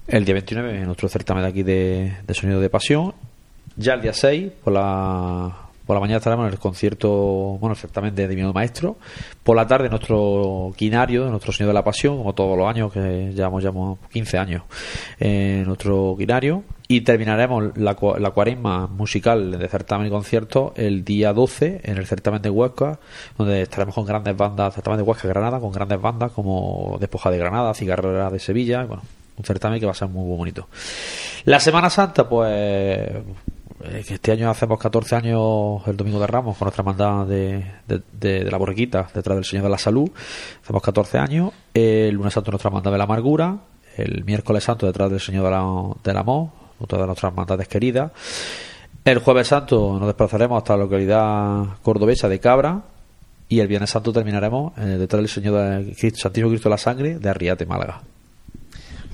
[0.08, 3.12] El día 29 nuestro certamen de aquí de, sonido de pasión.
[3.76, 5.52] Ya el día 6, por la,
[5.84, 7.10] por la mañana estaremos en el concierto,
[7.58, 8.98] bueno, el certamen de Divino Maestro.
[9.42, 13.32] Por la tarde nuestro quinario, nuestro Señor de la Pasión, como todos los años, que
[13.34, 14.62] llevamos, llevamos 15 años
[15.18, 16.62] en nuestro quinario.
[16.86, 22.06] Y terminaremos la, la cuaresma musical de certamen y concierto el día 12 en el
[22.06, 23.00] certamen de Huesca,
[23.36, 27.38] donde estaremos con grandes bandas, certamen de Huesca Granada, con grandes bandas como Despoja de
[27.38, 29.02] Granada, Cigarrera de Sevilla, bueno,
[29.38, 30.68] un certamen que va a ser muy, bonito.
[31.44, 33.22] La Semana Santa, pues eh,
[34.08, 37.64] este año hacemos 14 años el Domingo de Ramos con nuestra hermandad de,
[38.12, 40.10] de, la Borriquita detrás del Señor de la Salud.
[40.62, 41.52] Hacemos 14 años.
[41.74, 43.58] El lunes santo nuestra hermandad de la Amargura.
[43.96, 48.12] El miércoles santo detrás del Señor de la- del Amor, de nuestras hermandades queridas.
[49.04, 52.82] El jueves santo nos desplazaremos hasta la localidad cordobesa de Cabra.
[53.48, 56.78] Y el viernes santo terminaremos eh, detrás del Señor de Cristo, Santísimo Cristo de la
[56.78, 58.02] Sangre de Arriate, Málaga.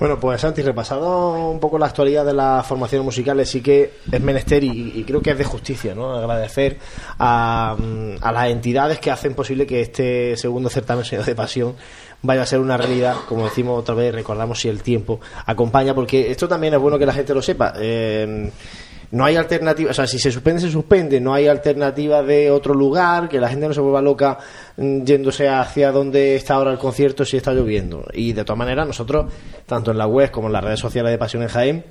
[0.03, 4.21] Bueno, pues Santi, repasado un poco la actualidad de las formaciones musicales, sí que es
[4.21, 6.13] menester y, creo que es de justicia, ¿no?
[6.13, 6.77] Agradecer
[7.17, 11.77] a, mm, a las entidades que hacen posible que este segundo certamen Señor de Pasión
[12.21, 16.29] vaya a ser una realidad, como decimos otra vez, recordamos si el tiempo acompaña, porque
[16.31, 17.71] esto también es bueno que la gente lo sepa.
[17.77, 18.51] Eh,
[19.13, 22.73] no hay alternativa, o sea, si se suspende, se suspende, no hay alternativa de otro
[22.73, 24.39] lugar, que la gente no se vuelva loca
[24.75, 28.07] mm, yéndose hacia donde está ahora el concierto si está lloviendo.
[28.11, 29.31] Y de todas maneras, nosotros,
[29.67, 31.85] tanto en la web como en las redes sociales de Pasión en Jaén,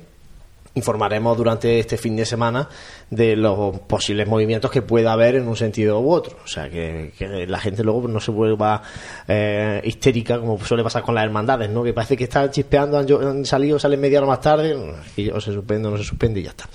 [0.75, 2.67] informaremos durante este fin de semana
[3.09, 6.37] de los posibles movimientos que pueda haber en un sentido u otro.
[6.43, 7.11] O sea, que,
[7.47, 8.81] la gente luego no se vuelva
[9.27, 11.83] eh, histérica, como suele pasar con las hermandades, ¿no?
[11.83, 14.75] Que parece que están chispeando, han, han salido, salen media hora más tarde,
[15.15, 16.67] y o se suspende o no se suspende y ya está.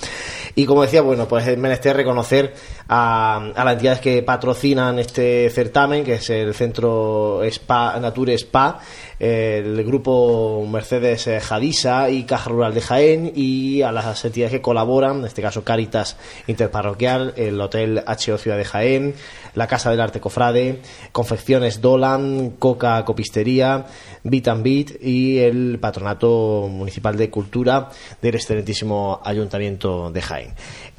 [0.54, 2.54] Y como decía, bueno, pues es menester reconocer
[2.88, 8.80] a, a las entidades que patrocinan este certamen, que es el Centro Spa, Nature Spa,
[9.18, 14.60] el grupo Mercedes eh, Jadisa y Caja Rural de Jaén y a las entidades que
[14.60, 19.14] colaboran, en este caso Caritas Interparroquial, el Hotel HO Ciudad de Jaén,
[19.54, 23.86] la Casa del Arte Cofrade, Confecciones Dolan, Coca Copistería,
[24.22, 27.88] Bit and Beat y el Patronato Municipal de Cultura
[28.22, 30.54] del excelentísimo Ayuntamiento de Jaén.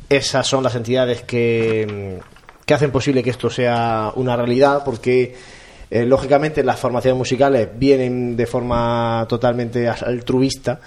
[0.09, 2.19] Esas son las entidades que,
[2.65, 5.35] que hacen posible que esto sea una realidad porque
[5.91, 10.79] eh, lógicamente las formaciones musicales vienen de forma totalmente altruista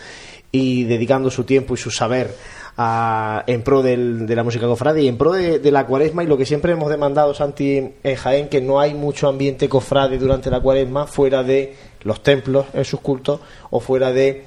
[0.50, 2.34] y dedicando su tiempo y su saber
[2.76, 6.22] a- en pro de la música cofrade y en pro de, de la cuaresma.
[6.24, 10.18] Y lo que siempre hemos demandado Santi en Jaén que no hay mucho ambiente cofrade
[10.18, 14.44] durante la cuaresma fuera de los templos en sus cultos o fuera de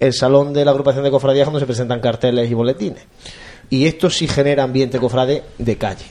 [0.00, 3.04] el salón de la agrupación de cofradías donde se presentan carteles y boletines.
[3.68, 6.06] Y esto sí genera ambiente cofrade de calle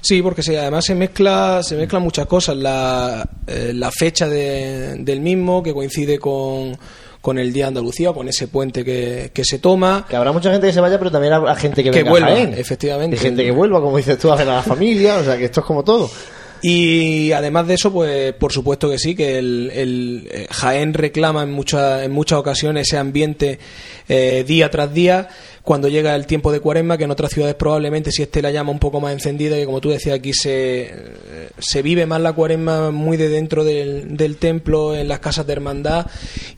[0.00, 2.56] Sí, porque se, además se mezcla, se mezclan muchas cosas.
[2.56, 6.76] La, eh, la fecha de- del mismo, que coincide con,
[7.20, 10.06] con el Día de Andalucía, con ese puente que, que se toma.
[10.08, 12.12] Que habrá mucha gente que se vaya, pero también habrá gente que, Que venga a
[12.12, 12.54] vuelva, Jaén.
[12.56, 13.16] efectivamente.
[13.16, 15.16] Y gente que vuelva, como dices tú, a ver a la familia.
[15.16, 16.08] O sea, que esto es como todo.
[16.62, 21.42] Y además de eso, pues por supuesto que sí, que el, el, eh, Jaén reclama
[21.42, 23.58] en, muchas en muchas ocasiones ese ambiente
[24.08, 25.28] eh, día tras día,
[25.62, 28.70] cuando llega el tiempo de cuaresma, que en otras ciudades probablemente si esté la llama
[28.70, 32.32] un poco más encendida, que como tú decías aquí se, eh, se vive más la
[32.32, 36.06] cuaresma muy de dentro del, del templo, en las casas de hermandad.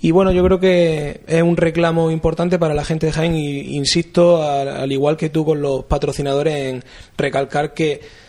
[0.01, 3.77] Y bueno, yo creo que es un reclamo importante para la gente de Jaén y
[3.77, 6.85] insisto, al, al igual que tú con los patrocinadores, en
[7.17, 8.28] recalcar que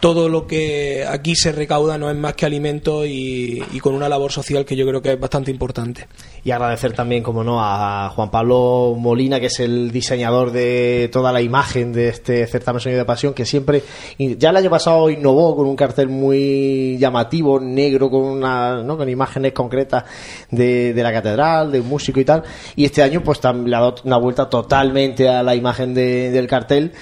[0.00, 4.30] todo lo que aquí se recauda no es más que alimento y, con una labor
[4.32, 6.06] social que yo creo que es bastante importante.
[6.44, 11.32] Y agradecer también, como no, a Juan Pablo Molina, que es el diseñador de toda
[11.32, 13.82] la imagen de este certamen Sonido de Pasión, que siempre,
[14.18, 19.52] ya el año pasado innovó con un cartel muy llamativo, negro, con una, con imágenes
[19.54, 20.04] concretas
[20.50, 22.42] de, de la catedral, de un músico y tal.
[22.76, 26.30] Y este año, pues tam- le ha dado una vuelta totalmente a la imagen de-
[26.30, 26.92] del cartel,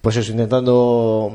[0.00, 1.32] pues eso, intentando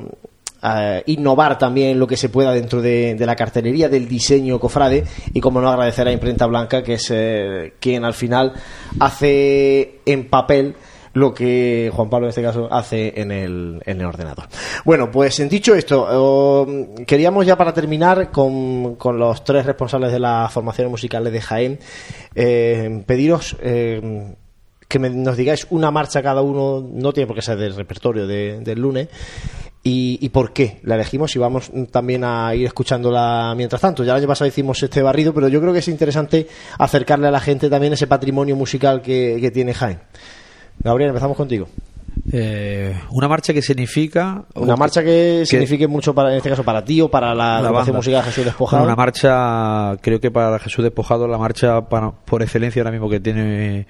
[0.63, 5.03] eh, innovar también lo que se pueda dentro de, la cartelería, del diseño cofrade
[5.33, 8.53] y como no agradecer a Imprenta Blanca que es eh, quien al final
[8.99, 10.75] hace en papel
[11.15, 14.45] lo que Juan Pablo en este caso hace en el, en el ordenador.
[14.83, 16.67] Bueno, pues dicho esto, oh,
[17.05, 21.79] queríamos ya para terminar con, con los tres responsables de las formaciones musicales de Jaén,
[22.33, 24.33] eh, pediros eh,
[24.87, 28.25] que me- nos digáis una marcha cada uno, no tiene por qué ser del repertorio
[28.25, 29.07] de- del lunes,
[29.83, 34.03] y, y por qué la elegimos y vamos también a ir escuchándola mientras tanto.
[34.03, 37.31] Ya el año pasado hicimos este barrido, pero yo creo que es interesante acercarle a
[37.31, 39.99] la gente también ese patrimonio musical que, que tiene Jaén.
[40.79, 41.67] Gabriel, empezamos contigo.
[42.31, 46.83] Eh, una marcha que significa Una marcha que, signifique mucho para, en este caso para
[46.85, 47.97] ti o para la La agrupación banda.
[47.97, 48.83] musical Jesús Despojado.
[48.85, 53.19] Una marcha, creo que para Jesús Despojado, la marcha para- por excelencia ahora mismo que
[53.19, 53.87] tiene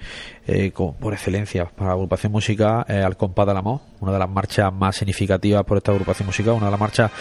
[0.48, 4.18] eh, co- por excelencia para la agrupación musical es Al Compás del Amor, una de
[4.18, 7.12] las marchas más significativas por esta agrupación musical, una de las marchas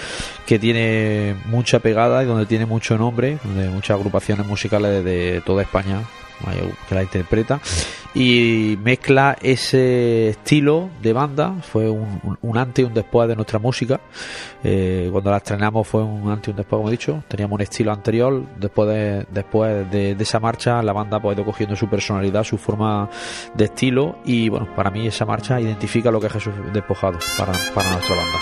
[0.47, 5.41] que tiene mucha pegada y donde tiene mucho nombre, donde muchas agrupaciones musicales de, de
[5.41, 6.01] toda España
[6.87, 7.59] que la interpreta.
[8.15, 11.55] Y mezcla ese estilo de banda.
[11.63, 13.99] Fue un, un- antes y un después de nuestra música.
[14.63, 17.23] Eh, cuando la estrenamos fue un antes y un después como he dicho.
[17.27, 18.43] Teníamos un estilo anterior.
[18.59, 22.43] Después de, después de, de esa marcha la banda pues, ha ido cogiendo su personalidad
[22.43, 23.09] su forma
[23.55, 24.17] de estilo.
[24.25, 28.15] Y bueno para mí esa marcha identifica lo que es Jesús despojado para, para nuestra
[28.15, 28.39] banda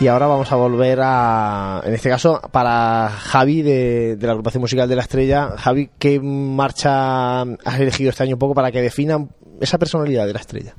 [0.00, 4.60] Y ahora vamos a volver a, en este caso, para Javi de, de la agrupación
[4.60, 5.50] musical de la Estrella.
[5.56, 9.30] Javi, ¿qué marcha has elegido este año un poco para que definan
[9.60, 10.74] esa personalidad de la Estrella?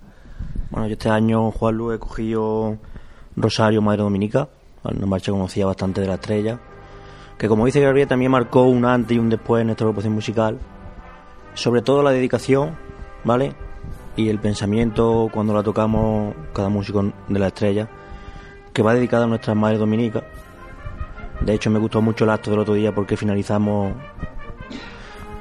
[0.69, 2.77] Bueno, yo este año, Juan Luis, he cogido
[3.35, 4.49] Rosario Madre Dominica,
[4.83, 6.59] una marcha que conocía bastante de la estrella,
[7.37, 10.59] que como dice Gabriel también marcó un antes y un después en nuestra agrupación musical,
[11.53, 12.77] sobre todo la dedicación,
[13.23, 13.53] ¿vale?
[14.15, 17.87] Y el pensamiento cuando la tocamos cada músico de la estrella,
[18.75, 20.21] que va dedicada a nuestra Madre Dominica.
[21.41, 23.93] De hecho, me gustó mucho el acto del otro día porque finalizamos,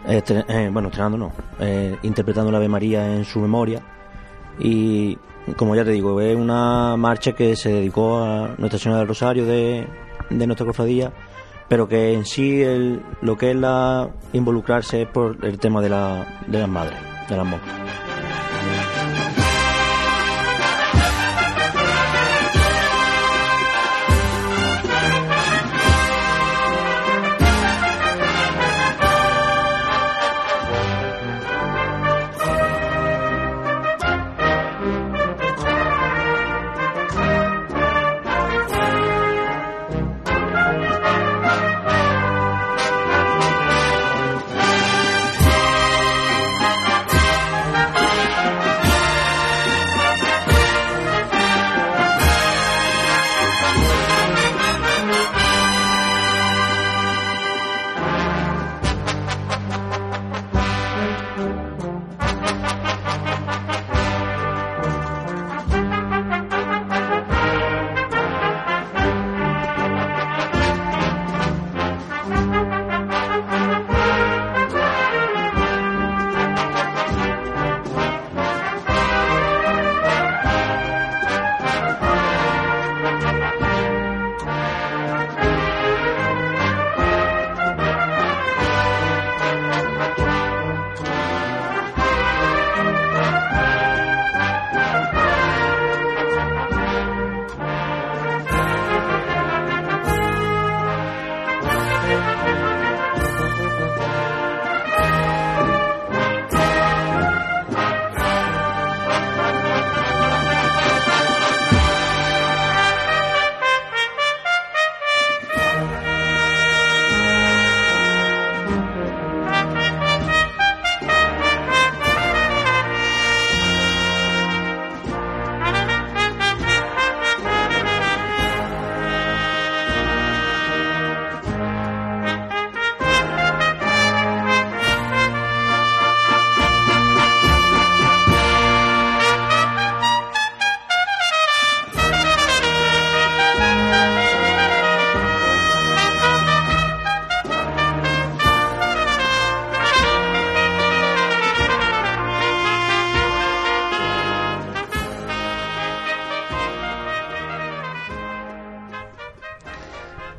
[0.06, 3.82] eh, estre- eh, bueno, estrenando no, eh, interpretando la Ave María en su memoria.
[4.58, 5.18] Y
[5.56, 9.44] como ya te digo, es una marcha que se dedicó a Nuestra Señora del Rosario
[9.46, 9.86] de,
[10.30, 11.12] de nuestra cofradía,
[11.68, 15.88] pero que en sí el- lo que es la involucrarse es por el tema de,
[15.88, 17.58] la, de las madres, del amor.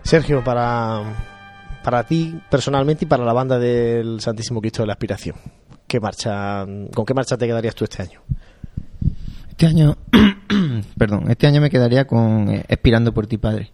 [0.05, 1.01] Sergio, para,
[1.83, 5.35] para ti personalmente y para la banda del Santísimo Cristo de la Aspiración,
[5.87, 8.21] ¿qué marcha, ¿con qué marcha te quedarías tú este año?
[9.49, 9.97] Este año,
[10.97, 13.71] perdón, este año me quedaría con eh, Expirando por ti, Padre.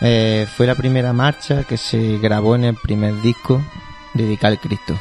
[0.00, 3.62] Eh, fue la primera marcha que se grabó en el primer disco
[4.14, 4.98] dedicado al Cristo.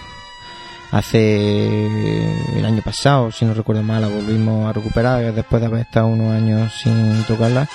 [0.91, 5.81] Hace el año pasado, si no recuerdo mal, la volvimos a recuperar después de haber
[5.81, 7.67] estado unos años sin tocarla.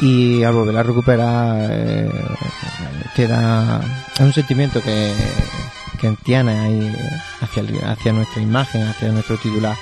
[0.00, 2.10] Y al volver a recuperar, eh,
[3.16, 3.80] queda.
[4.14, 5.12] Es un sentimiento que,
[6.00, 6.96] que entiende ahí
[7.40, 9.76] hacia, hacia nuestra imagen, hacia nuestro titular.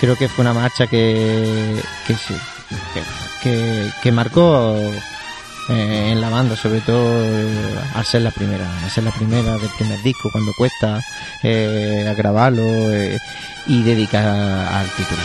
[0.00, 4.74] Creo que fue una marcha que, que, se- que, marcó
[5.68, 9.56] eh, en la banda, sobre todo eh, al ser la primera, al ser la primera
[9.58, 11.00] del primer disco, cuando cuesta
[11.42, 13.18] eh, grabarlo eh,
[13.66, 15.20] y dedicar al título.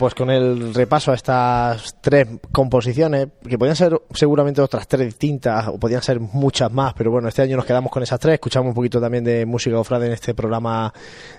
[0.00, 5.68] Pues con el repaso a estas tres composiciones, que podían ser seguramente otras tres distintas,
[5.68, 8.68] o podían ser muchas más, pero bueno, este año nos quedamos con esas tres, escuchamos
[8.68, 10.94] un poquito también de música ofrada en este programa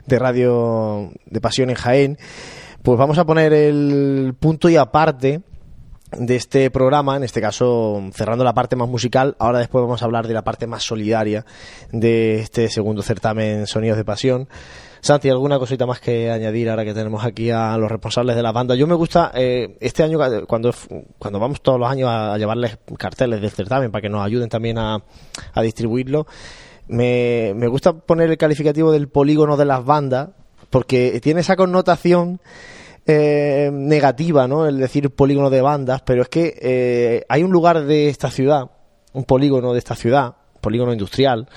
[0.05, 2.20] de radio de Pasión en Jaén,
[2.84, 5.41] pues vamos a poner el punto y aparte
[6.12, 10.05] de este programa, en este caso cerrando la parte más musical, ahora después vamos a
[10.05, 11.47] hablar de la parte más solidaria
[11.91, 14.47] de este segundo certamen Sonidos de Pasión.
[15.02, 18.52] Santi, ¿alguna cosita más que añadir ahora que tenemos aquí a los responsables de la
[18.52, 18.76] banda?
[18.76, 20.72] Yo me gusta, eh, este año, cuando,
[21.18, 24.78] cuando vamos todos los años a, llevarles carteles del certamen para que nos ayuden también
[24.78, 25.04] a,
[25.54, 26.28] a distribuirlo,
[26.88, 30.30] me, me gusta poner el calificativo del polígono de las bandas,
[30.70, 32.39] porque tiene esa connotación
[33.08, 34.68] eh, negativa, ¿no?
[34.68, 38.70] El decir polígono de bandas, pero es que eh, hay un lugar de esta ciudad,
[39.14, 41.49] un polígono de esta ciudad, polígono industrial,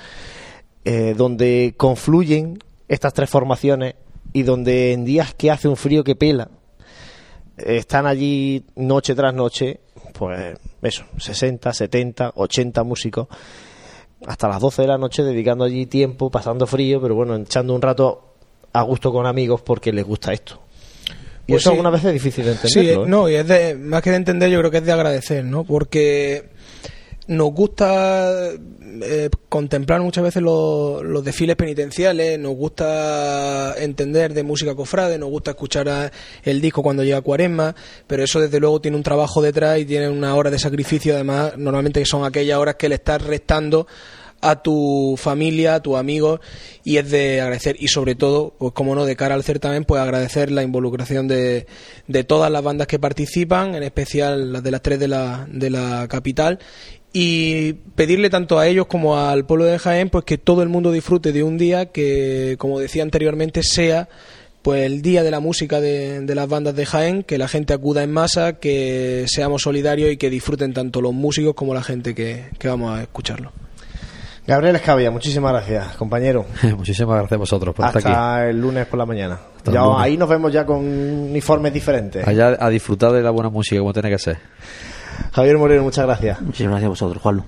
[0.85, 2.57] eh, donde confluyen
[2.87, 3.95] estas tres formaciones
[4.33, 6.49] y donde en días que hace un frío que pela,
[7.57, 9.79] están allí noche tras noche,
[10.13, 13.27] pues eso, 60, 70, 80 músicos,
[14.27, 17.81] hasta las 12 de la noche dedicando allí tiempo, pasando frío, pero bueno, echando un
[17.81, 18.33] rato
[18.73, 20.59] a gusto con amigos porque les gusta esto.
[21.47, 21.73] Y Pues eso sí.
[21.75, 23.03] algunas veces es difícil de Sí, entenderlo.
[23.03, 23.09] eh, ¿eh?
[23.09, 25.63] no, y es de, más que de entender, yo creo que es de agradecer, ¿no?
[25.63, 26.49] Porque
[27.27, 35.17] nos gusta eh, contemplar muchas veces los, desfiles penitenciales, nos gusta entender de música cofrade,
[35.17, 36.11] nos gusta escuchar
[36.43, 37.75] el disco cuando llega Cuaresma,
[38.07, 41.57] pero eso desde luego tiene un trabajo detrás y tiene una hora de sacrificio, además,
[41.57, 43.87] normalmente son aquellas horas que le estás restando
[44.41, 46.39] a tu familia, a tus amigos
[46.83, 47.77] y es de agradecer.
[47.79, 51.65] Y sobre todo, pues como no, de cara al certamen, pues agradecer la involucración de,
[52.07, 55.69] de todas las bandas que participan, en especial las de las tres de la, de
[55.71, 56.59] la capital
[57.17, 60.91] y pedirle tanto a ellos como al pueblo de Jaén pues que todo el mundo
[60.91, 64.09] disfrute de un día que como decía anteriormente sea
[64.61, 67.73] pues el día de la música de, de, las bandas de Jaén, que la gente
[67.73, 72.15] acuda en masa, que seamos solidarios y que disfruten tanto los músicos como la gente
[72.15, 73.51] que, que vamos a escucharlo.
[74.47, 76.45] Gabriel Escabia, muchísimas gracias, compañero.
[76.75, 78.49] muchísimas gracias a vosotros por Hasta estar aquí.
[78.49, 79.39] el lunes por la mañana.
[79.71, 82.27] Ya, ahí nos vemos ya con uniformes diferentes.
[82.27, 84.37] Allá a disfrutar de la buena música como tiene que ser.
[85.31, 86.41] Javier Moreno, muchas gracias.
[86.41, 87.45] Muchísimas gracias a vosotros, Juanlo.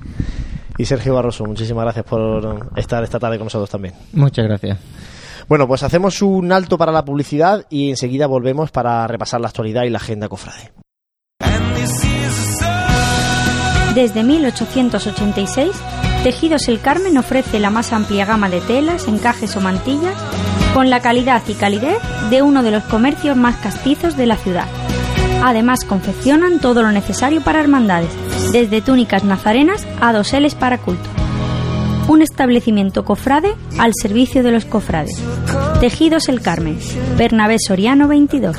[0.78, 3.96] Y Sergio Barroso, muchísimas gracias por estar esta tarde con nosotros también.
[4.14, 4.78] Muchas gracias.
[5.48, 9.84] Bueno, pues hacemos un alto para la publicidad y enseguida volvemos para repasar la actualidad
[9.84, 10.72] y la agenda cofrade.
[13.96, 15.72] Desde 1886,
[16.24, 20.16] Tejidos El Carmen ofrece la más amplia gama de telas, encajes o mantillas
[20.74, 21.98] con la calidad y calidez
[22.30, 24.68] de uno de los comercios más castizos de la ciudad.
[25.44, 28.10] Además, confeccionan todo lo necesario para hermandades,
[28.52, 31.08] desde túnicas nazarenas a doseles para culto.
[32.08, 35.22] Un establecimiento cofrade al servicio de los cofrades.
[35.80, 36.80] Tejidos El Carmen,
[37.18, 38.58] Bernabé Soriano 22.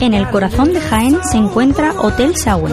[0.00, 2.72] En el corazón de Jaén se encuentra Hotel Sauen,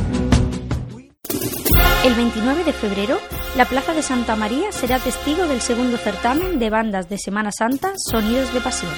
[2.05, 3.17] El 29 de febrero,
[3.57, 7.93] la Plaza de Santa María será testigo del segundo certamen de bandas de Semana Santa
[7.97, 8.93] Sonidos de Pasión.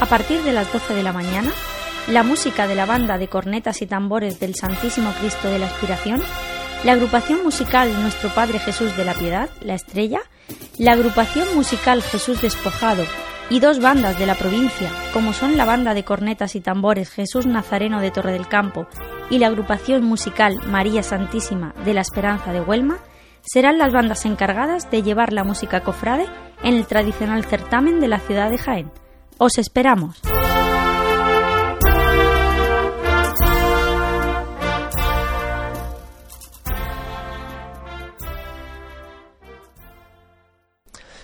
[0.00, 1.52] A partir de las 12 de la mañana,
[2.08, 6.22] la música de la banda de cornetas y tambores del Santísimo Cristo de la Aspiración,
[6.84, 10.20] la agrupación musical Nuestro Padre Jesús de la Piedad, La Estrella,
[10.78, 13.04] la agrupación musical Jesús Despojado
[13.50, 17.46] y dos bandas de la provincia, como son la banda de cornetas y tambores Jesús
[17.46, 18.86] Nazareno de Torre del Campo
[19.30, 22.98] y la agrupación musical María Santísima de la Esperanza de Huelma,
[23.42, 26.26] serán las bandas encargadas de llevar la música cofrade
[26.62, 28.90] en el tradicional certamen de la ciudad de Jaén.
[29.38, 30.20] ¡Os esperamos!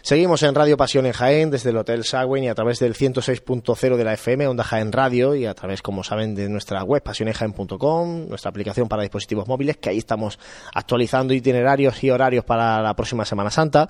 [0.05, 3.97] Seguimos en Radio Pasión en Jaén desde el Hotel Sagüen y a través del 106.0
[3.97, 8.29] de la FM, Onda Jaén Radio y a través, como saben, de nuestra web pasionenjaén.com,
[8.29, 10.39] nuestra aplicación para dispositivos móviles, que ahí estamos
[10.75, 13.89] actualizando itinerarios y horarios para la próxima Semana Santa.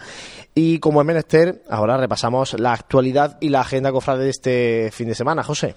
[0.54, 5.08] Y como es menester, ahora repasamos la actualidad y la agenda cofrade de este fin
[5.08, 5.42] de semana.
[5.42, 5.74] José.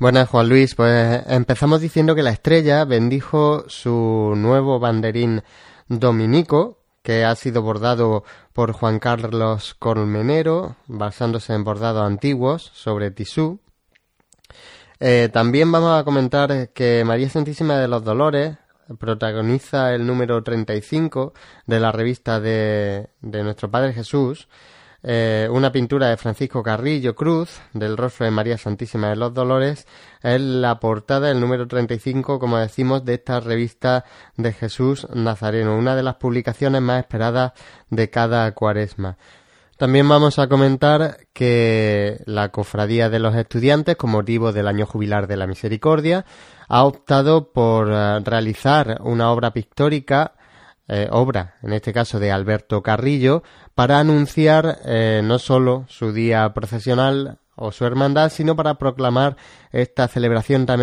[0.00, 0.74] Buenas, Juan Luis.
[0.74, 5.44] Pues empezamos diciendo que la estrella bendijo su nuevo banderín
[5.86, 13.60] dominico, que ha sido bordado por Juan Carlos Colmenero, basándose en bordados antiguos sobre tisú.
[15.00, 18.58] Eh, también vamos a comentar que María Santísima de los Dolores
[18.98, 21.34] protagoniza el número 35
[21.66, 24.48] de la revista de, de Nuestro Padre Jesús,
[25.02, 29.86] eh, una pintura de Francisco Carrillo Cruz del rostro de María Santísima de los Dolores
[30.22, 34.04] es la portada del número 35, como decimos, de esta revista
[34.36, 37.52] de Jesús Nazareno, una de las publicaciones más esperadas
[37.90, 39.18] de cada cuaresma.
[39.76, 45.28] También vamos a comentar que la Cofradía de los Estudiantes, con motivo del año jubilar
[45.28, 46.24] de la Misericordia,
[46.66, 50.32] ha optado por uh, realizar una obra pictórica
[50.90, 53.42] eh, obra, en este caso de Alberto Carrillo,
[53.78, 59.36] para anunciar eh, no solo su día procesional o su hermandad, sino para proclamar
[59.70, 60.80] esta celebración tan,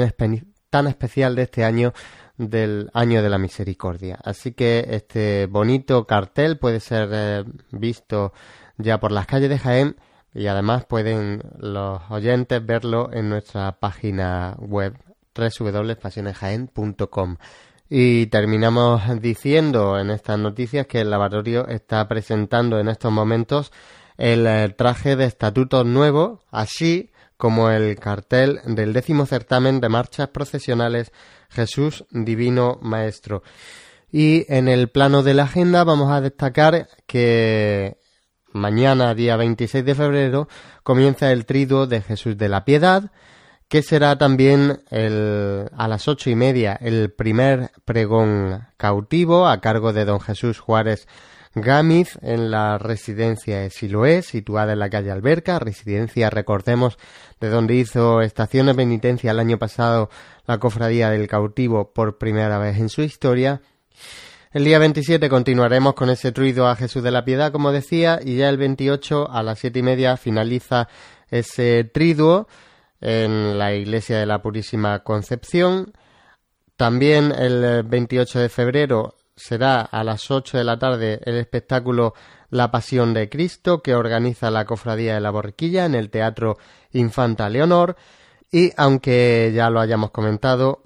[0.69, 1.91] tan especial de este año
[2.37, 4.17] del año de la misericordia.
[4.23, 8.31] Así que este bonito cartel puede ser eh, visto
[8.77, 9.97] ya por las calles de Jaén
[10.33, 14.97] y además pueden los oyentes verlo en nuestra página web
[15.35, 17.35] www.pasionesjaen.com.
[17.89, 23.71] Y terminamos diciendo en estas noticias que el lavatorio está presentando en estos momentos
[24.17, 31.11] el traje de estatutos nuevo, así como el cartel del décimo certamen de marchas procesionales
[31.49, 33.43] Jesús Divino Maestro.
[34.11, 37.97] Y en el plano de la agenda vamos a destacar que
[38.53, 40.47] mañana, día 26 de febrero,
[40.83, 43.11] comienza el triduo de Jesús de la Piedad,
[43.67, 49.93] que será también el, a las ocho y media el primer pregón cautivo a cargo
[49.93, 51.07] de don Jesús Juárez
[51.57, 56.97] Gámiz en la residencia de Siloé, situada en la calle Alberca, residencia, recordemos,
[57.39, 60.09] de donde hizo estación de penitencia el año pasado
[60.47, 63.61] la cofradía del cautivo por primera vez en su historia.
[64.51, 68.35] El día 27 continuaremos con ese truido a Jesús de la Piedad, como decía, y
[68.35, 70.89] ya el 28 a las siete y media finaliza
[71.29, 72.47] ese triduo
[73.05, 75.93] en la iglesia de la Purísima Concepción.
[76.75, 82.15] También el 28 de febrero será a las 8 de la tarde el espectáculo
[82.49, 86.57] La Pasión de Cristo que organiza la Cofradía de la Borriquilla en el Teatro
[86.93, 87.95] Infanta Leonor.
[88.51, 90.81] Y aunque ya lo hayamos comentado,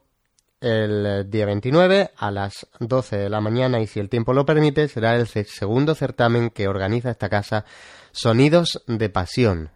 [0.59, 4.89] el día 29 a las 12 de la mañana y si el tiempo lo permite
[4.89, 7.63] será el segundo certamen que organiza esta casa
[8.11, 9.70] Sonidos de Pasión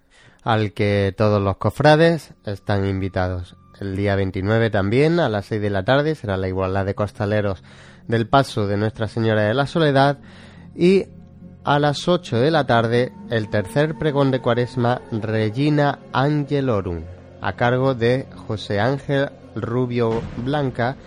[0.44, 3.56] al que todos los cofrades están invitados.
[3.80, 7.64] El día 29 también a las 6 de la tarde será la igualdad de costaleros
[8.08, 10.20] del paso de Nuestra Señora de la Soledad
[10.76, 11.06] y
[11.64, 17.02] a las 8 de la tarde el tercer pregón de Cuaresma Regina Angelorum
[17.42, 20.98] a cargo de José Ángel Rubio Blanca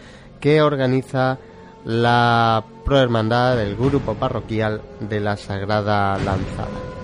[0.41, 1.39] que organiza
[1.85, 6.96] la prohermandad del grupo parroquial de la Sagrada Lanzada.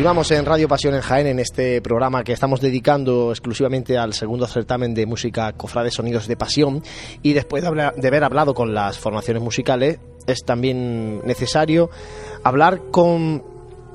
[0.00, 4.46] Continuamos en Radio Pasión en Jaén en este programa que estamos dedicando exclusivamente al segundo
[4.46, 6.82] certamen de música Cofrades Sonidos de Pasión.
[7.22, 11.90] Y después de, de haber hablado con las formaciones musicales es también necesario
[12.42, 13.44] hablar con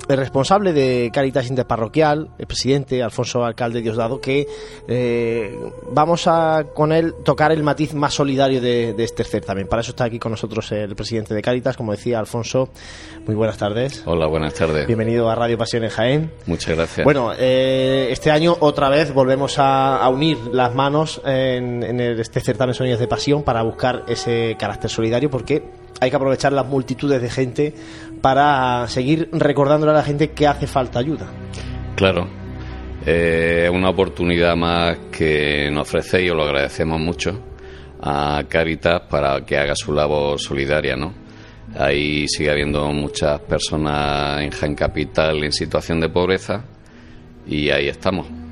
[0.08, 4.46] el responsable de Caritas Interparroquial, el presidente Alfonso Alcalde Diosdado, que
[4.86, 5.58] eh,
[5.90, 9.66] vamos a con él tocar el matiz más solidario de, este certamen.
[9.66, 12.68] Para eso está aquí con nosotros el presidente de Caritas, como decía Alfonso.
[13.26, 14.02] Muy buenas tardes.
[14.06, 14.86] Hola, buenas tardes.
[14.86, 16.30] Bienvenido a Radio Pasión en Jaén.
[16.46, 17.04] Muchas gracias.
[17.04, 22.74] Bueno, eh, este año otra vez volvemos a, unir las manos en, en este certamen
[22.74, 25.64] Sonidos de Pasión para buscar ese carácter solidario, porque
[26.00, 27.74] hay que aprovechar las multitudes de gente
[28.20, 31.26] para seguir recordándole a la gente que hace falta ayuda.
[31.94, 32.28] Claro,
[33.04, 37.40] eh, es una oportunidad más que nos ofrece y os lo agradecemos mucho
[38.02, 41.14] a Caritas para que haga su labor solidaria, ¿no?
[41.78, 46.64] Ahí sigue habiendo muchas personas en Jaén Capital en situación de pobreza
[47.46, 48.45] y ahí estamos.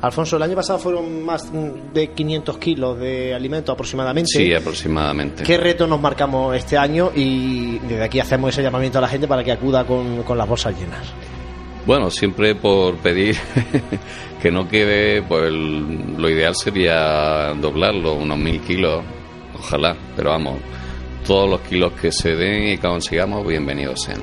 [0.00, 1.50] Alfonso, el año pasado fueron más
[1.94, 4.30] de 500 kilos de alimento aproximadamente.
[4.32, 5.44] Sí, aproximadamente.
[5.44, 7.12] ¿Qué reto nos marcamos este año?
[7.14, 10.74] Y desde aquí hacemos ese llamamiento a la gente para que acuda con, las bolsas
[10.78, 11.06] llenas.
[11.86, 13.36] Bueno, siempre por pedir
[14.42, 19.04] que no quede, pues lo ideal sería doblarlo, unos mil kilos,
[19.58, 20.58] ojalá, pero vamos,
[21.26, 24.22] todos los kilos que se den y que consigamos, bienvenidos sean.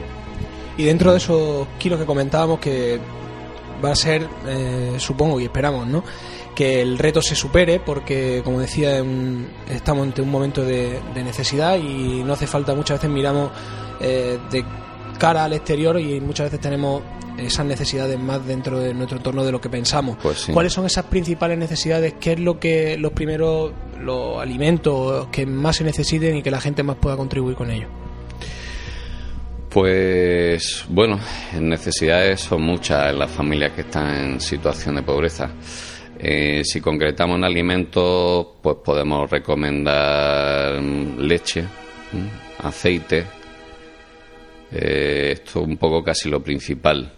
[0.77, 2.99] Y dentro de esos kilos que comentábamos, que
[3.83, 6.03] va a ser, eh, supongo y esperamos, ¿no?
[6.59, 9.01] que el reto se supere porque, como decía,
[9.69, 13.49] estamos ante un momento de, necesidad y no hace falta, muchas veces miramos
[14.01, 14.65] eh, de
[15.17, 17.01] cara al exterior y muchas veces tenemos
[17.37, 20.17] esas necesidades más dentro de nuestro entorno de lo que pensamos.
[20.21, 22.15] Pues ¿Cuáles son esas principales necesidades?
[22.19, 26.59] ¿Qué es lo que los primeros, los alimentos que más se necesiten y que la
[26.59, 27.89] gente más pueda contribuir con ellos?
[29.69, 31.19] Pues bueno,
[31.59, 35.51] necesidades son muchas en las familias que están en situación de pobreza.
[36.17, 41.63] Eh, si concretamos en alimentos, pues podemos recomendar leche,
[42.63, 43.25] aceite.
[44.71, 47.13] Eh, esto es un poco casi lo principal.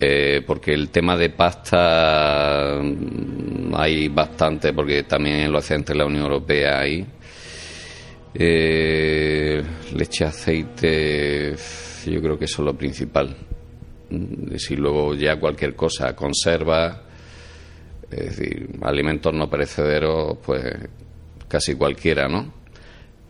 [0.00, 6.04] Eh, porque el tema de pasta mm, hay bastante, porque también lo hace entre la
[6.04, 7.06] Unión Europea ahí.
[8.34, 9.62] Eh,
[9.94, 11.54] leche, aceite,
[12.06, 13.36] yo creo que eso es lo principal.
[14.10, 17.02] Mm, Si luego ya cualquier cosa, conserva,
[18.10, 20.62] es decir, alimentos no perecederos, pues
[21.48, 22.52] casi cualquiera, ¿no?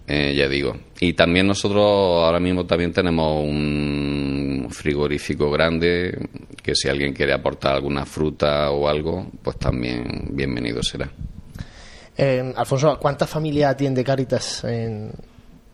[0.06, 0.76] Eh, ya digo.
[1.00, 6.18] Y también nosotros ahora mismo también tenemos un frigorífico grande
[6.62, 11.10] que si alguien quiere aportar alguna fruta o algo, pues también bienvenido será.
[12.16, 15.12] Eh, Alfonso, ¿cuántas familias atiende Caritas en,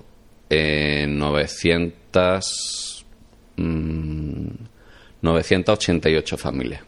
[0.49, 2.80] en 900,
[3.57, 4.47] mm,
[5.21, 6.81] 988 familias.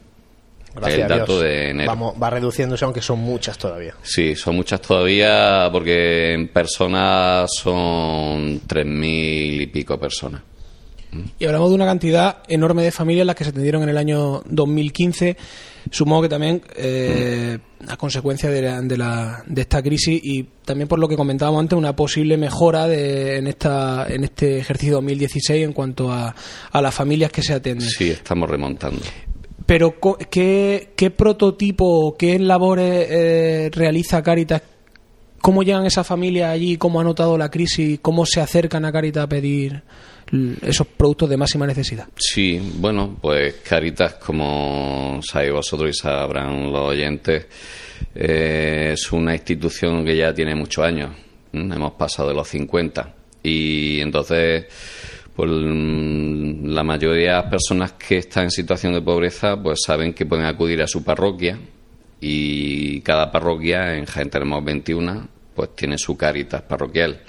[0.74, 1.44] Gracias el a dato Dios.
[1.44, 1.90] de enero.
[1.90, 3.94] Vamos, va reduciéndose, aunque son muchas todavía.
[4.02, 10.42] Sí, son muchas todavía porque en personas son 3.000 y pico personas.
[11.38, 14.42] Y hablamos de una cantidad enorme de familias las que se atendieron en el año
[14.46, 15.36] 2015.
[15.90, 17.58] Supongo que también eh,
[17.88, 21.60] a consecuencia de, la- de, la- de esta crisis y también por lo que comentábamos
[21.60, 26.34] antes, una posible mejora de, en, esta, en este ejercicio 2016 en cuanto a,
[26.72, 27.88] a las familias que se atienden.
[27.88, 29.00] Sí, estamos remontando.
[29.66, 29.94] Pero,
[30.30, 34.62] ¿qué, qué prototipo, qué labores eh, realiza Caritas?
[35.40, 36.76] ¿Cómo llegan esas familias allí?
[36.78, 37.98] ¿Cómo ha notado la crisis?
[38.00, 39.82] ¿Cómo se acercan a Caritas a pedir
[40.62, 42.08] esos productos de máxima necesidad?
[42.16, 47.46] Sí, bueno, pues Caritas, como sabéis vosotros y sabrán los oyentes,
[48.14, 51.10] eh, es una institución que ya tiene muchos años.
[51.52, 53.14] Hemos pasado de los 50.
[53.42, 54.66] Y entonces,
[55.36, 60.14] pues mm, la mayoría de las personas que están en situación de pobreza, pues saben
[60.14, 61.58] que pueden acudir a su parroquia.
[62.20, 67.20] Y cada parroquia, en Jaén tenemos 21, pues tiene su Caritas parroquial.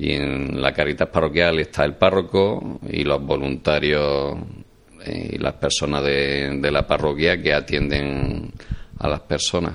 [0.00, 4.34] Y en la Caritas parroquial está el párroco y los voluntarios
[5.04, 8.50] eh, y las personas de, de la parroquia que atienden
[8.98, 9.74] a las personas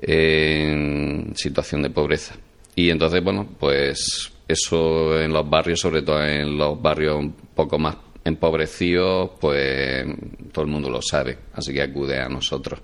[0.00, 2.36] en situación de pobreza.
[2.76, 7.80] Y entonces, bueno, pues eso en los barrios, sobre todo en los barrios un poco
[7.80, 10.06] más empobrecidos, pues
[10.52, 12.80] todo el mundo lo sabe, así que acude a nosotros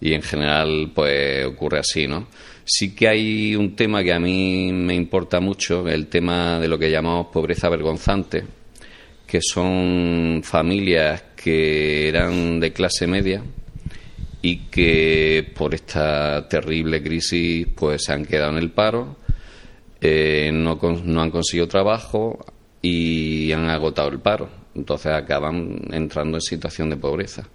[0.00, 2.28] y en general pues ocurre así, ¿no?
[2.68, 6.76] Sí que hay un tema que a mí me importa mucho, el tema de lo
[6.76, 8.42] que llamamos pobreza vergonzante,
[9.24, 13.40] que son familias que eran de clase media
[14.42, 19.14] y que por esta terrible crisis pues se han quedado en el paro,
[20.00, 22.44] eh, no, no han conseguido trabajo
[22.82, 24.50] y han agotado el paro.
[24.74, 27.48] Entonces acaban entrando en situación de pobreza.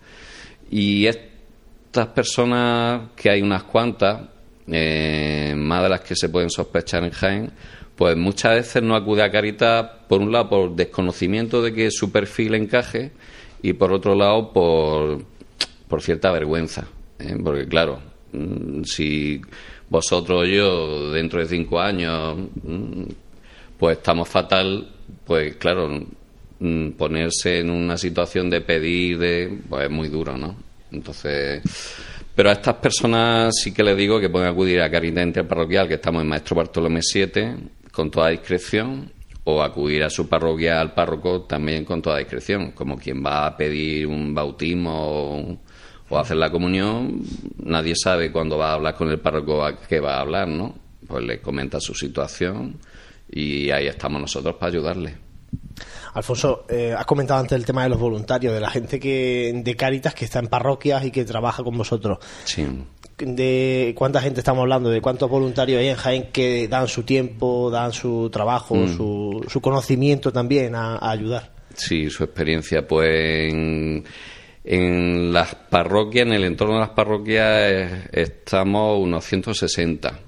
[0.69, 4.21] Y estas personas, que hay unas cuantas,
[4.67, 7.51] eh, más de las que se pueden sospechar en Jaén,
[7.95, 12.11] pues muchas veces no acude a Caritas, por un lado, por desconocimiento de que su
[12.11, 13.11] perfil encaje
[13.61, 15.23] y por otro lado, por,
[15.87, 16.87] por cierta vergüenza.
[17.19, 17.37] ¿eh?
[17.43, 18.01] Porque, claro,
[18.31, 19.41] mm, si
[19.89, 23.03] vosotros o yo, dentro de cinco años, mm,
[23.77, 24.89] pues estamos fatal,
[25.25, 25.89] pues claro,
[26.59, 30.55] mm, ponerse en una situación de pedir, de, pues es muy duro, ¿no?
[30.91, 31.61] Entonces,
[32.41, 35.93] pero a estas personas sí que les digo que pueden acudir a Caridad Interparroquial, que
[35.93, 37.55] estamos en Maestro Bartolomé 7,
[37.91, 39.11] con toda discreción,
[39.43, 43.55] o acudir a su parroquia, al párroco, también con toda discreción, como quien va a
[43.55, 45.59] pedir un bautismo
[46.09, 47.21] o, hacer la comunión,
[47.63, 50.73] nadie sabe cuándo va a hablar con el párroco a qué va a hablar, ¿no?
[51.07, 52.79] Pues le comenta su situación
[53.29, 55.30] y ahí estamos nosotros para ayudarle.
[56.13, 59.75] Alfonso, eh, has comentado antes el tema de los voluntarios, de la gente que de
[59.75, 62.17] Caritas que está en parroquias y que trabaja con vosotros.
[62.45, 62.65] Sí.
[63.17, 64.89] ¿De cuánta gente estamos hablando?
[64.89, 68.97] ¿De cuántos voluntarios hay en Jaén que dan su tiempo, dan su trabajo, Mm.
[68.97, 71.51] su, su conocimiento también a, a ayudar?
[71.75, 74.03] Sí, su experiencia, pues en,
[74.63, 80.19] en las parroquias, en el entorno de las parroquias, eh, estamos unos 160.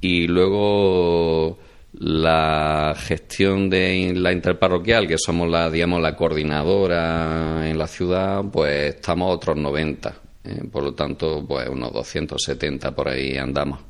[0.00, 1.58] Y luego
[1.98, 8.96] la gestión de la interparroquial, que somos la, digamos, la coordinadora en la ciudad, pues
[8.96, 10.14] estamos otros 90.
[10.44, 13.80] Eh, por lo tanto, pues unos 270 por ahí andamos.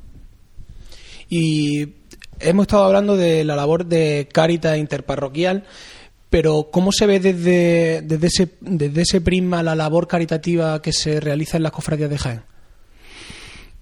[1.29, 1.95] Y
[2.39, 5.63] hemos estado hablando de la labor de Cáritas interparroquial,
[6.29, 11.19] pero ¿cómo se ve desde, desde, ese, desde ese prisma la labor caritativa que se
[11.19, 12.41] realiza en las cofradías de Jaén?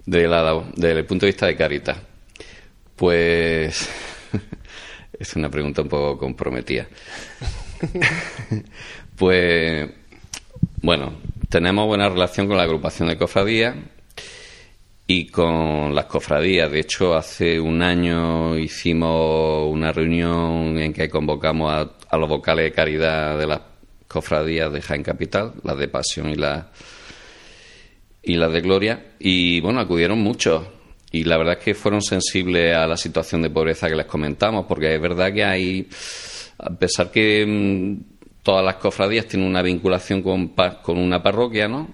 [0.06, 1.98] De la, desde el punto de vista de Caritas,
[2.96, 3.90] pues
[5.20, 6.88] es una pregunta un poco comprometida.
[9.16, 9.90] pues
[10.82, 11.14] bueno,
[11.50, 13.76] tenemos buena relación con la agrupación de cofradías
[15.08, 16.72] y con las cofradías.
[16.72, 22.72] De hecho, hace un año hicimos una reunión en que convocamos a, los vocales de
[22.72, 23.62] caridad de las
[24.08, 26.66] cofradías de Jaén Capital, las de Pasión y las
[28.26, 30.64] y las de Gloria, y bueno, acudieron muchos.
[31.14, 34.66] Y la verdad es que fueron sensibles a la situación de pobreza que les comentamos,
[34.68, 35.88] porque es verdad que hay,
[36.58, 40.50] a pesar que mm, todas las cofradías tienen una vinculación con,
[40.82, 41.88] con una parroquia, ¿no?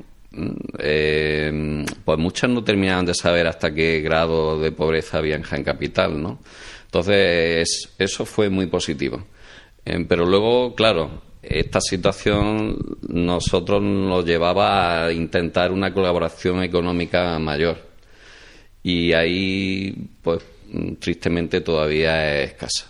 [0.77, 5.63] eh, pues muchas no terminaban de saber hasta qué grado de pobreza había en Jaén
[5.63, 6.39] Capital, ¿no?
[6.85, 9.25] Entonces, eso fue muy positivo.
[9.85, 17.88] Eh, pero luego, claro, esta situación nosotros nos llevaba a intentar una colaboración económica mayor.
[18.83, 20.43] Y ahí, pues,
[20.99, 22.85] tristemente todavía es escasa.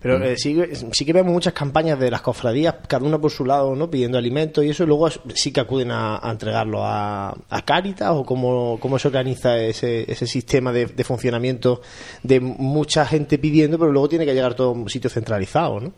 [0.00, 0.56] Pero eh, sí,
[0.92, 3.90] sí, que vemos muchas campañas de las cofradías, cada una por su lado, ¿no?
[3.90, 8.24] Pidiendo alimentos y eso, y luego sí que acuden a, entregarlo a, a Cáritas o
[8.24, 11.80] cómo, cómo se organiza ese, ese sistema de, funcionamiento
[12.22, 15.92] de mucha gente pidiendo, pero luego tiene que llegar todo a un sitio centralizado, ¿no?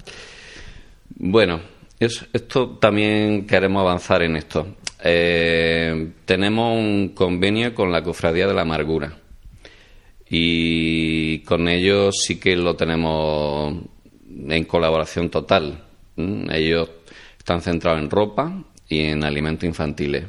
[1.16, 1.60] Bueno,
[1.98, 4.66] esto también queremos avanzar en esto.
[5.02, 9.16] Eh, tenemos un convenio con la Cofradía de la Amargura
[10.28, 13.74] y con ellos sí que lo tenemos
[14.48, 15.84] en colaboración total.
[16.16, 16.88] Ellos
[17.36, 20.24] están centrados en ropa y en alimentos infantiles.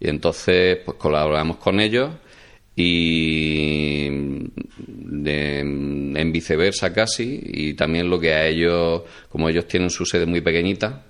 [0.00, 2.10] Y entonces, pues colaboramos con ellos
[2.74, 4.52] y en
[6.32, 7.40] viceversa casi.
[7.44, 11.04] Y también lo que a ellos, como ellos tienen su sede muy pequeñita,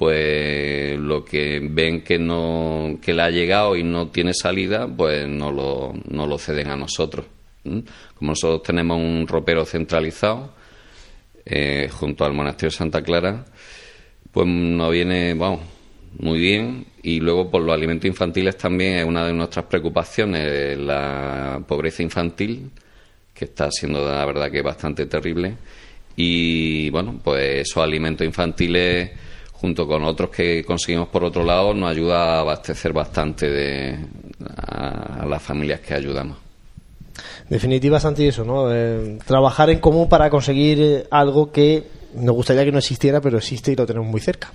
[0.00, 5.28] pues lo que ven que no que le ha llegado y no tiene salida, pues
[5.28, 7.26] no lo, no lo ceden a nosotros.
[7.62, 10.54] Como nosotros tenemos un ropero centralizado
[11.44, 13.44] eh, junto al monasterio de Santa Clara,
[14.32, 16.86] pues nos viene, muy bien.
[17.02, 22.70] Y luego por los alimentos infantiles también es una de nuestras preocupaciones, la pobreza infantil,
[23.34, 25.56] que está siendo la verdad que bastante terrible.
[26.16, 29.10] Y bueno, pues esos alimentos infantiles
[29.60, 33.98] junto con otros que conseguimos por otro lado, nos ayuda a abastecer bastante de,
[34.56, 36.38] a las familias que ayudamos
[37.50, 38.72] definitiva, Santi, eso, ¿no?
[38.72, 41.84] Eh, trabajar en común para conseguir eh, algo que
[42.14, 44.52] nos gustaría que no existiera, pero existe y lo tenemos muy cerca.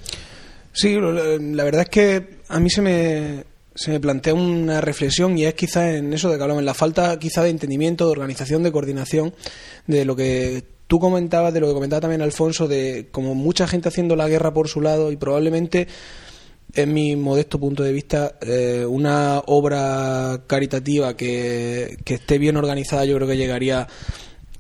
[0.72, 3.44] Sí, la verdad es que a mí se me,
[3.74, 6.74] se me plantea una reflexión y es quizá en eso de que hablamos, en la
[6.74, 9.34] falta quizá de entendimiento, de organización, de coordinación,
[9.88, 13.90] de lo que tú comentabas, de lo que comentaba también Alfonso, de como mucha gente
[13.90, 15.88] haciendo la guerra por su lado y probablemente
[16.74, 23.16] en mi modesto punto de vista, eh, una obra caritativa que, esté bien organizada yo
[23.16, 23.88] creo que llegaría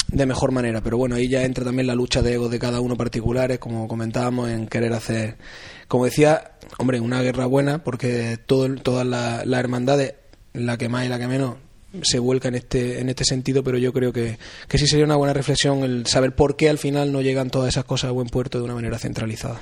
[0.07, 0.81] de mejor manera.
[0.81, 3.87] Pero bueno, ahí ya entra también la lucha de egos de cada uno particulares, como
[3.87, 5.37] comentábamos, en querer hacer,
[5.87, 10.15] como decía, hombre, una guerra buena, porque todo, todas las hermandades,
[10.53, 11.55] la que más y la que menos,
[12.03, 14.37] se vuelca en este, en este sentido, pero yo creo que,
[14.67, 17.69] que sí sería una buena reflexión el saber por qué al final no llegan todas
[17.69, 19.61] esas cosas a buen puerto de una manera centralizada.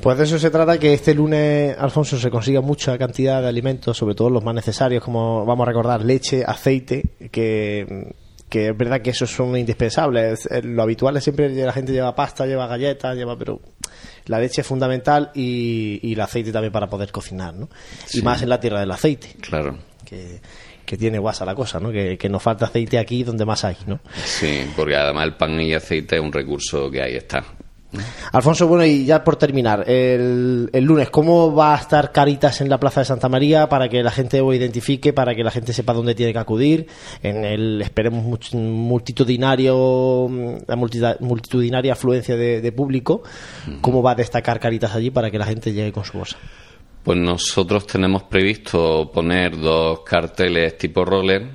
[0.00, 3.96] Pues de eso se trata, que este lunes, Alfonso, se consiga mucha cantidad de alimentos,
[3.96, 8.14] sobre todo los más necesarios, como vamos a recordar, leche, aceite, que,
[8.50, 10.48] es verdad que esos son indispensables.
[10.64, 13.60] Lo habitual es siempre la gente lleva pasta, lleva galletas, lleva, pero
[14.26, 17.68] la leche es fundamental y, el aceite también para poder cocinar, ¿no?
[18.12, 19.34] Y más en la tierra del aceite.
[19.40, 19.78] Claro.
[20.04, 20.40] Que,
[20.86, 21.90] que tiene guasa la cosa, ¿no?
[21.90, 24.00] Que, que nos falta aceite aquí donde más hay, ¿no?
[24.24, 27.44] Sí, porque además el pan y aceite es un recurso que ahí está.
[28.32, 32.78] Alfonso, bueno, y ya por terminar, el, lunes, ¿cómo va a estar Caritas en la
[32.78, 35.92] Plaza de Santa María para que la gente lo identifique, para que la gente sepa
[35.92, 36.86] dónde tiene que acudir?
[37.22, 38.24] En el, esperemos,
[38.54, 40.28] multitudinario,
[40.66, 43.22] la multitudinaria afluencia de, público,
[43.80, 46.36] ¿cómo va a destacar Caritas allí para que la gente llegue con su bolsa?
[47.06, 51.46] Pues nosotros tenemos previsto poner dos carteles tipo roller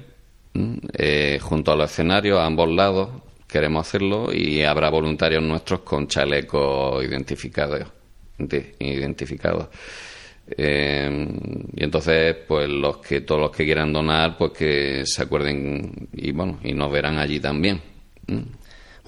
[0.94, 3.10] eh, junto al escenario a ambos lados
[3.50, 7.86] queremos hacerlo y habrá voluntarios nuestros con chalecos identificados.
[8.80, 9.68] identificados.
[10.58, 11.28] Eh,
[11.76, 16.32] y entonces, pues los que todos los que quieran donar, pues que se acuerden y
[16.32, 17.82] bueno, y nos verán allí también.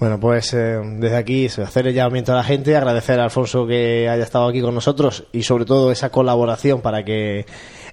[0.03, 4.09] Bueno, pues eh, desde aquí hacer el llamamiento a la gente, agradecer a Alfonso que
[4.09, 7.45] haya estado aquí con nosotros y sobre todo esa colaboración para que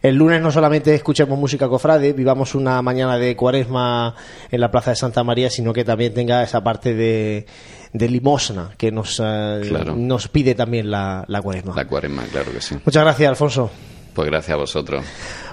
[0.02, 4.16] el lunes no solamente escuchemos música cofrade, vivamos una mañana de cuaresma
[4.50, 7.46] en la Plaza de Santa María, sino que también tenga esa parte de,
[7.92, 9.94] de limosna que nos, eh, Claro.
[9.94, 11.76] nos pide también la, la cuaresma.
[11.76, 12.74] La cuaresma, claro que sí.
[12.84, 13.70] Muchas gracias, Alfonso.
[14.14, 15.04] Pues gracias a vosotros.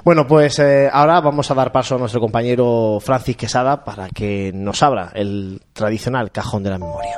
[0.04, 4.52] Bueno, pues eh, ahora vamos a dar paso a nuestro compañero Francis Quesada para que
[4.54, 7.18] nos abra el tradicional cajón de la memoria.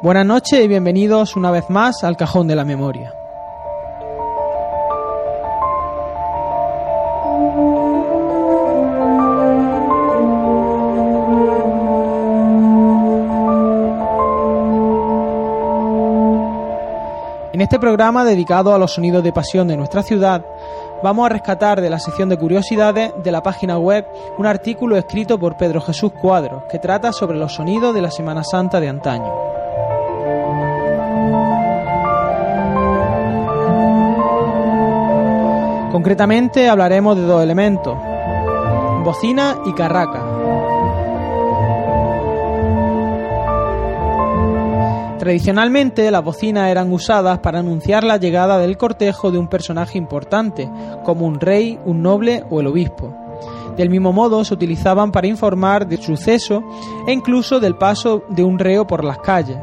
[0.00, 3.12] Buenas noches y bienvenidos una vez más al Cajón de la Memoria.
[17.68, 20.42] Este programa dedicado a los sonidos de pasión de nuestra ciudad,
[21.02, 24.06] vamos a rescatar de la sección de curiosidades de la página web
[24.38, 28.42] un artículo escrito por Pedro Jesús Cuadros que trata sobre los sonidos de la Semana
[28.42, 29.30] Santa de antaño.
[35.92, 37.98] Concretamente hablaremos de dos elementos,
[39.04, 40.37] bocina y carraca.
[45.18, 50.70] Tradicionalmente las bocinas eran usadas para anunciar la llegada del cortejo de un personaje importante,
[51.04, 53.12] como un rey, un noble o el obispo.
[53.76, 56.62] Del mismo modo se utilizaban para informar del suceso
[57.06, 59.58] e incluso del paso de un reo por las calles.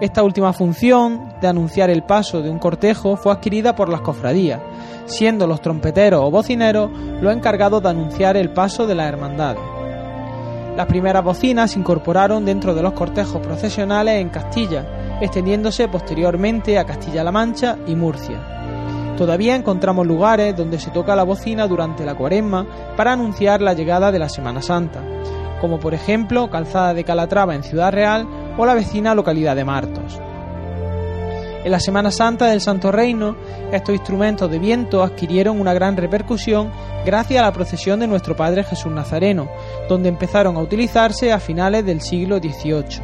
[0.00, 4.60] Esta última función de anunciar el paso de un cortejo fue adquirida por las cofradías,
[5.06, 6.90] siendo los trompeteros o bocineros
[7.22, 9.73] los encargados de anunciar el paso de las hermandades.
[10.76, 16.84] Las primeras bocinas se incorporaron dentro de los cortejos procesionales en Castilla, extendiéndose posteriormente a
[16.84, 19.14] Castilla-La Mancha y Murcia.
[19.16, 24.10] Todavía encontramos lugares donde se toca la bocina durante la cuaresma para anunciar la llegada
[24.10, 25.00] de la Semana Santa,
[25.60, 28.26] como por ejemplo Calzada de Calatrava en Ciudad Real
[28.58, 30.20] o la vecina localidad de Martos.
[31.64, 33.36] En la Semana Santa del Santo Reino,
[33.72, 36.70] estos instrumentos de viento adquirieron una gran repercusión
[37.06, 39.48] gracias a la procesión de nuestro Padre Jesús Nazareno,
[39.88, 43.00] donde empezaron a utilizarse a finales del siglo XVIII.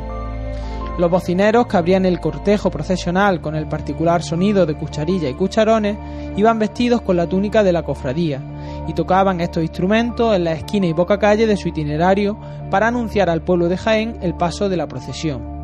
[0.98, 5.96] Los bocineros que abrían el cortejo procesional con el particular sonido de cucharilla y cucharones
[6.36, 8.42] iban vestidos con la túnica de la cofradía
[8.86, 12.38] y tocaban estos instrumentos en la esquina y boca calle de su itinerario
[12.70, 15.59] para anunciar al pueblo de Jaén el paso de la procesión.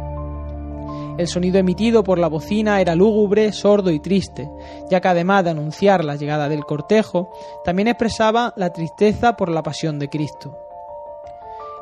[1.19, 4.51] El sonido emitido por la bocina era lúgubre, sordo y triste,
[4.91, 7.31] ya que además de anunciar la llegada del cortejo,
[7.65, 10.59] también expresaba la tristeza por la pasión de Cristo.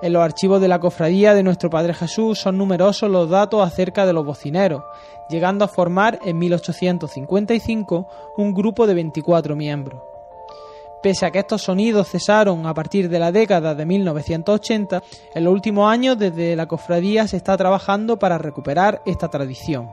[0.03, 4.07] En los archivos de la cofradía de nuestro Padre Jesús son numerosos los datos acerca
[4.07, 4.85] de los bocineros,
[5.29, 8.07] llegando a formar en 1855
[8.37, 10.14] un grupo de 24 miembros.
[11.05, 15.03] Pese a que estos sonidos cesaron a partir de la década de 1980,
[15.35, 19.91] en los últimos años desde la cofradía se está trabajando para recuperar esta tradición.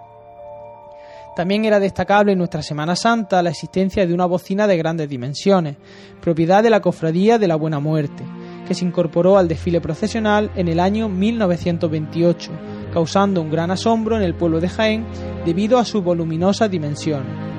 [1.36, 5.76] También era destacable en nuestra Semana Santa la existencia de una bocina de grandes dimensiones,
[6.22, 8.24] propiedad de la Cofradía de la Buena Muerte,
[8.66, 12.52] que se incorporó al desfile procesional en el año 1928,
[12.94, 15.06] causando un gran asombro en el pueblo de Jaén
[15.46, 17.51] debido a sus voluminosas dimensiones.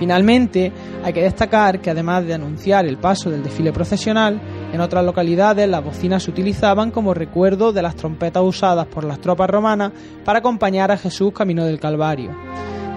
[0.00, 0.72] Finalmente,
[1.04, 4.40] hay que destacar que además de anunciar el paso del desfile procesional,
[4.72, 9.20] en otras localidades las bocinas se utilizaban como recuerdo de las trompetas usadas por las
[9.20, 9.92] tropas romanas
[10.24, 12.34] para acompañar a Jesús camino del Calvario.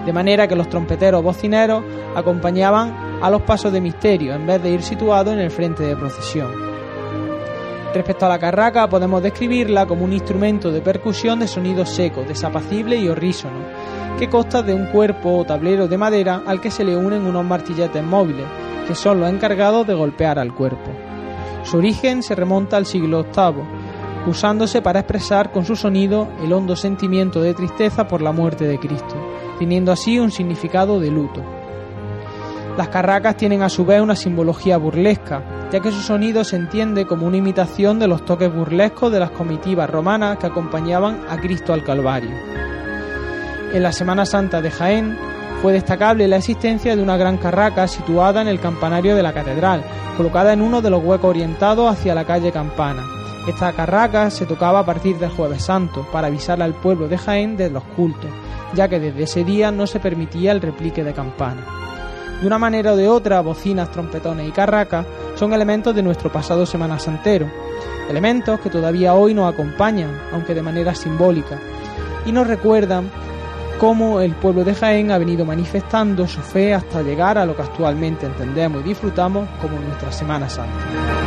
[0.06, 1.84] De manera que los trompeteros bocineros
[2.16, 5.96] acompañaban a los pasos de misterio en vez de ir situados en el frente de
[5.96, 6.52] procesión.
[7.92, 12.96] Respecto a la carraca, podemos describirla como un instrumento de percusión de sonido seco, desapacible
[12.96, 13.58] y horrísono,
[14.18, 17.44] que consta de un cuerpo o tablero de madera al que se le unen unos
[17.44, 18.46] martilletes móviles,
[18.86, 20.90] que son los encargados de golpear al cuerpo.
[21.64, 23.64] Su origen se remonta al siglo VIII,
[24.26, 28.78] usándose para expresar con su sonido el hondo sentimiento de tristeza por la muerte de
[28.78, 29.16] Cristo,
[29.58, 31.42] teniendo así un significado de luto.
[32.76, 37.06] Las carracas tienen a su vez una simbología burlesca, ya que su sonido se entiende
[37.06, 41.72] como una imitación de los toques burlescos de las comitivas romanas que acompañaban a Cristo
[41.72, 42.30] al Calvario.
[43.74, 45.18] En la Semana Santa de Jaén
[45.60, 49.82] fue destacable la existencia de una gran carraca situada en el campanario de la catedral,
[50.16, 53.02] colocada en uno de los huecos orientados hacia la calle Campana.
[53.48, 57.56] Esta carraca se tocaba a partir del jueves santo para avisar al pueblo de Jaén
[57.56, 58.30] de los cultos,
[58.74, 61.66] ya que desde ese día no se permitía el replique de campana.
[62.40, 66.64] De una manera o de otra, bocinas, trompetones y carracas son elementos de nuestro pasado
[66.64, 67.50] Semana Santero,
[68.08, 71.58] elementos que todavía hoy nos acompañan, aunque de manera simbólica,
[72.24, 73.10] y nos recuerdan
[73.84, 77.60] cómo el pueblo de Jaén ha venido manifestando su fe hasta llegar a lo que
[77.60, 81.23] actualmente entendemos y disfrutamos como nuestra Semana Santa.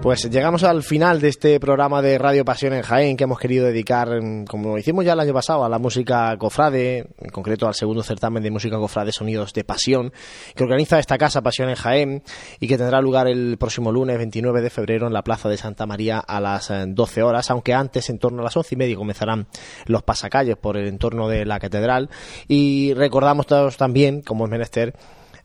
[0.00, 3.66] Pues llegamos al final de este programa de Radio Pasión en Jaén que hemos querido
[3.66, 7.74] dedicar, mm, como hicimos ya el año pasado, a la música cofrade, en concreto al
[7.74, 10.12] segundo certamen de música cofrade Sonidos de Pasión,
[10.54, 12.22] que organiza esta casa Pasión en Jaén
[12.60, 15.84] y que tendrá lugar el próximo lunes 29 de febrero en la Plaza de Santa
[15.84, 18.94] María a las 12 eh, horas, aunque antes, en torno a las once y media,
[18.94, 19.48] comenzarán
[19.86, 22.08] los pasacalles por el entorno de la catedral.
[22.46, 24.94] Y recordamos todos también, como es menester,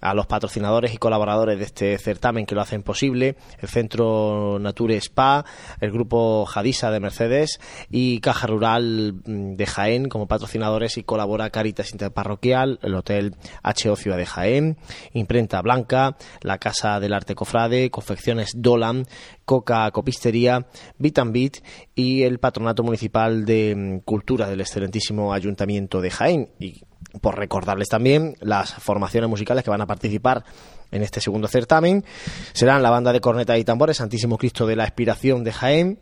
[0.04, 4.98] a los patrocinadores y colaboradores de este certamen que lo hacen posible, el Centro Nature
[4.98, 5.46] Spa,
[5.80, 7.60] el Grupo Jadisa de Mercedes
[7.90, 13.96] y Caja Rural mm, de Jaén como patrocinadores y colabora Caritas Interparroquial, el Hotel HO
[13.96, 14.78] Ciudad de Jaén,
[15.14, 19.06] Imprenta Blanca, la Casa del Arte Cofrade, Confecciones Dolan,
[19.46, 20.68] Coca Copistería,
[20.98, 21.58] Bit Bit
[21.96, 26.50] y el Patronato Municipal de mm, Cultura del excelentísimo Ayuntamiento de Jaén.
[26.60, 26.82] Y
[27.22, 30.44] por recordarles también las formaciones musicales que van a participar
[30.92, 32.04] en este segundo certamen.
[32.54, 36.00] Serán la banda de corneta y tambores Santísimo Cristo de la Expiración de Jaén,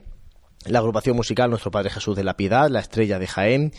[0.66, 3.74] la agrupación musical Nuestro Padre Jesús de la Piedad, la Estrella de Jaén,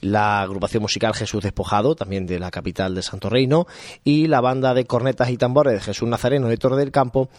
[0.00, 3.66] la agrupación musical Jesús Despojado, también de la capital de Santo Reino,
[4.04, 7.30] y la banda de cornetas y tambores de Jesús Nazareno de Torre del Campo,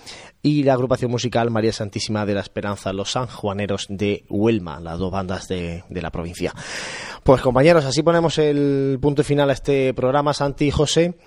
[0.41, 5.11] y la agrupación musical María Santísima de la Esperanza, los sanjuaneros de Huelma, las dos
[5.11, 6.53] bandas de, de la provincia.
[7.23, 11.17] Pues compañeros, así ponemos el punto final a este programa, Santi y José,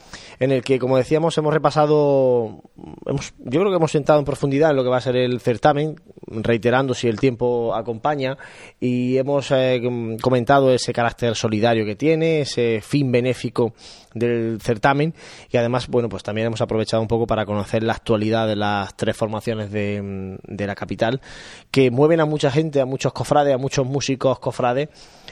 [0.41, 2.63] en el que, como decíamos, hemos repasado,
[3.07, 5.41] hemos, yo creo que hemos sentado en profundidad en lo que va a ser el
[5.41, 8.37] certamen, reiterando si el tiempo acompaña,
[8.81, 9.81] y hemos eh,
[10.21, 13.73] comentado ese carácter solidario que tiene, ese fin benéfico
[14.15, 15.15] del certamen,
[15.51, 18.97] y además, bueno, pues también hemos aprovechado un poco para conocer la actualidad de las
[18.97, 21.21] tres formaciones de, de la capital,
[21.71, 24.89] que mueven a mucha gente, a muchos cofrades, a muchos músicos cofrades,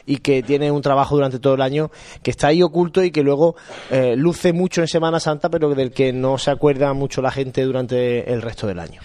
[0.06, 1.90] y que tiene un trabajo durante todo el año
[2.22, 3.56] que está ahí oculto y que luego
[3.90, 7.62] eh, luce mucho en Semana Santa, pero del que no se acuerda mucho la gente
[7.62, 9.00] durante el resto del año.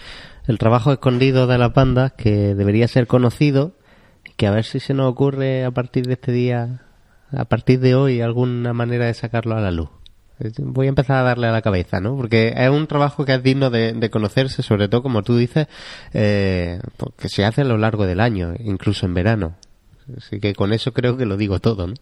[0.46, 3.72] El trabajo escondido de las bandas que debería ser conocido,
[4.36, 6.82] que a ver si se nos ocurre a partir de este día,
[7.30, 9.90] a partir de hoy, alguna manera de sacarlo a la luz
[10.58, 12.16] voy a empezar a darle a la cabeza, ¿no?
[12.16, 15.68] Porque es un trabajo que es digno de, conocerse, sobre todo, como tú dices,
[16.12, 16.80] eh,
[17.16, 19.54] que se hace a lo largo del año, incluso en verano.
[20.16, 21.94] Así que con eso creo que lo digo todo, ¿no?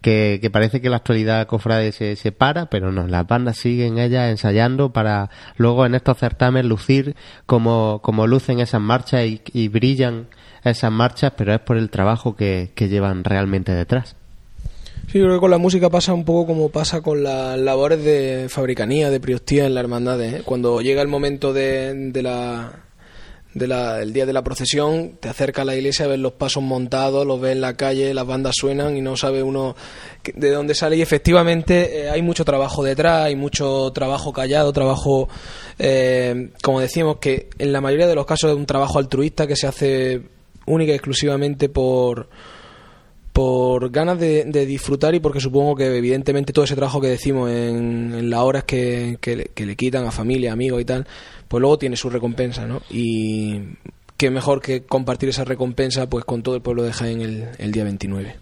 [0.00, 4.30] Que, parece que la actualidad cofrade se, se para, pero no, las bandas siguen ellas
[4.30, 7.16] ensayando para luego en estos certámenes lucir
[7.46, 10.28] como, como lucen esas marchas y, brillan
[10.64, 14.14] esas marchas, pero es por el trabajo que, llevan realmente detrás.
[15.06, 18.46] Sí, creo que con la música pasa un poco como pasa con las labores de
[18.48, 20.20] fabricanía, de priostía en la hermandad.
[20.22, 20.42] ¿eh?
[20.44, 22.87] Cuando llega el momento de, de la
[23.66, 27.40] el día de la procesión, te acerca a la iglesia, ves los pasos montados, los
[27.40, 29.76] ves en la calle, las bandas suenan y no sabe uno
[30.34, 30.96] de dónde sale.
[30.96, 35.28] Y efectivamente eh, hay mucho trabajo detrás, hay mucho trabajo callado, trabajo,
[35.78, 39.56] eh, como decimos, que en la mayoría de los casos es un trabajo altruista que
[39.56, 40.22] se hace
[40.66, 42.28] única y exclusivamente por
[43.38, 48.28] por ganas de, disfrutar y porque supongo que evidentemente todo ese trabajo que decimos en,
[48.28, 51.06] las horas que, le, quitan a familia, amigos y tal,
[51.48, 52.82] pues luego tiene su recompensa, ¿no?
[52.90, 53.60] Y
[54.16, 57.72] qué mejor que compartir esa recompensa pues con todo el pueblo de Jaén el, el
[57.72, 58.36] día 29.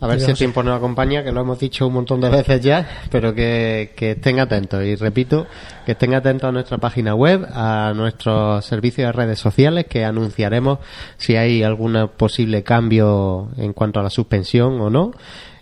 [0.00, 2.60] A ver si el tiempo nos acompaña, que lo hemos dicho un montón de veces
[2.60, 4.84] ya, pero que, estén atentos.
[4.84, 5.48] Y repito,
[5.84, 10.78] que estén atentos a nuestra página web, a nuestros servicios de redes sociales, que anunciaremos
[11.16, 15.10] si hay algún posible cambio en cuanto a la suspensión o no.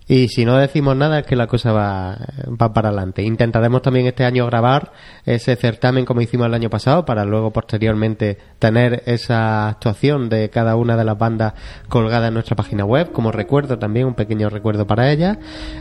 [0.09, 2.17] Y si no decimos nada es que la cosa va,
[2.49, 3.23] va para adelante.
[3.23, 4.93] Intentaremos también este año grabar
[5.25, 10.77] ese certamen como hicimos el año pasado para luego posteriormente tener esa actuación de cada
[10.77, 11.55] una de las bandas
[11.89, 15.39] colgada en nuestra página web como recuerdo también, un pequeño recuerdo para ellas.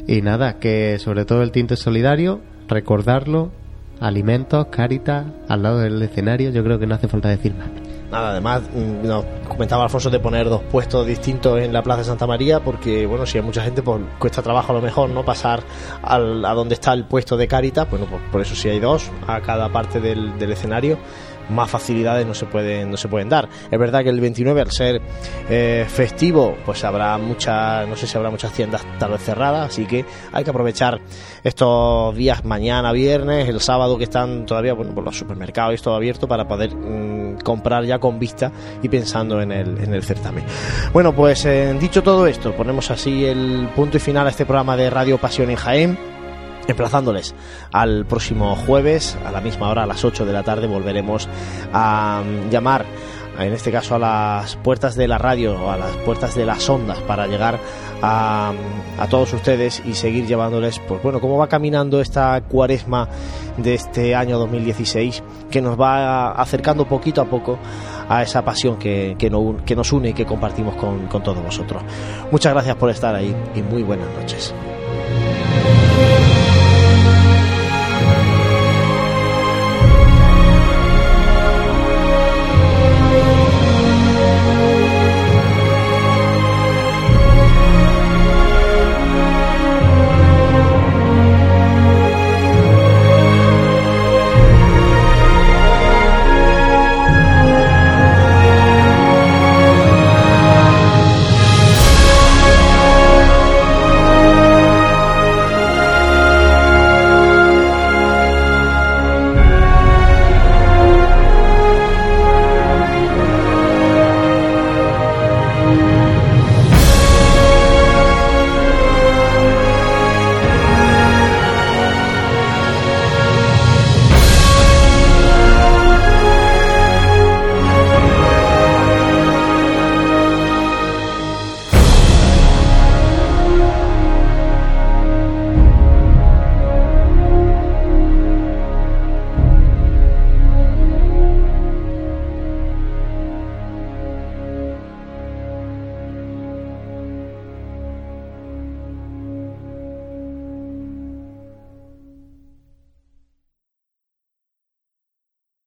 [0.07, 3.51] Y nada, que sobre todo el tinte solidario, recordarlo,
[3.99, 7.94] alimentos, caritas, al lado del escenario, yo creo que no hace falta decir más.
[8.11, 12.05] Nada, además mm, nos comentaba Alfonso de poner dos puestos distintos en la Plaza de
[12.05, 15.25] Santa María porque, bueno, si hay mucha gente, pues cuesta trabajo a lo mejor, ¿no?
[15.25, 15.63] Pasar
[16.03, 19.09] al, a donde está el puesto de Caritas, bueno, pues por eso si hay dos
[19.27, 20.97] a cada parte del, del escenario
[21.49, 23.49] más facilidades no se pueden no se pueden dar.
[23.69, 25.01] Es verdad que el 29 al ser
[25.49, 29.85] eh, festivo pues habrá muchas no sé si habrá muchas tiendas tal vez cerradas así
[29.85, 30.99] que hay que aprovechar
[31.43, 35.95] estos días mañana viernes el sábado que están todavía bueno por los supermercados y todo
[35.95, 38.51] abierto para poder mm, comprar ya con vista
[38.81, 40.43] y pensando en el, en el certamen.
[40.93, 44.77] Bueno pues eh, dicho todo esto ponemos así el punto y final a este programa
[44.77, 46.14] de Radio Pasión en Jaén
[46.67, 47.35] emplazándoles
[47.71, 51.27] al próximo jueves a la misma hora a las 8 de la tarde volveremos
[51.73, 52.85] a mm, llamar
[53.37, 56.69] en este caso a las puertas de la radio o a las puertas de las
[56.69, 57.59] ondas para llegar
[58.01, 58.53] a,
[58.97, 63.09] a todos ustedes y seguir llevándoles, pues bueno, cómo va caminando esta cuaresma
[63.57, 65.21] de este año 2016
[65.51, 67.59] que nos va acercando poquito a poco
[68.07, 71.43] a esa pasión que, que, no- que nos une y que compartimos con, con todos
[71.43, 71.83] vosotros.
[72.31, 74.53] Muchas gracias por estar ahí y muy buenas noches.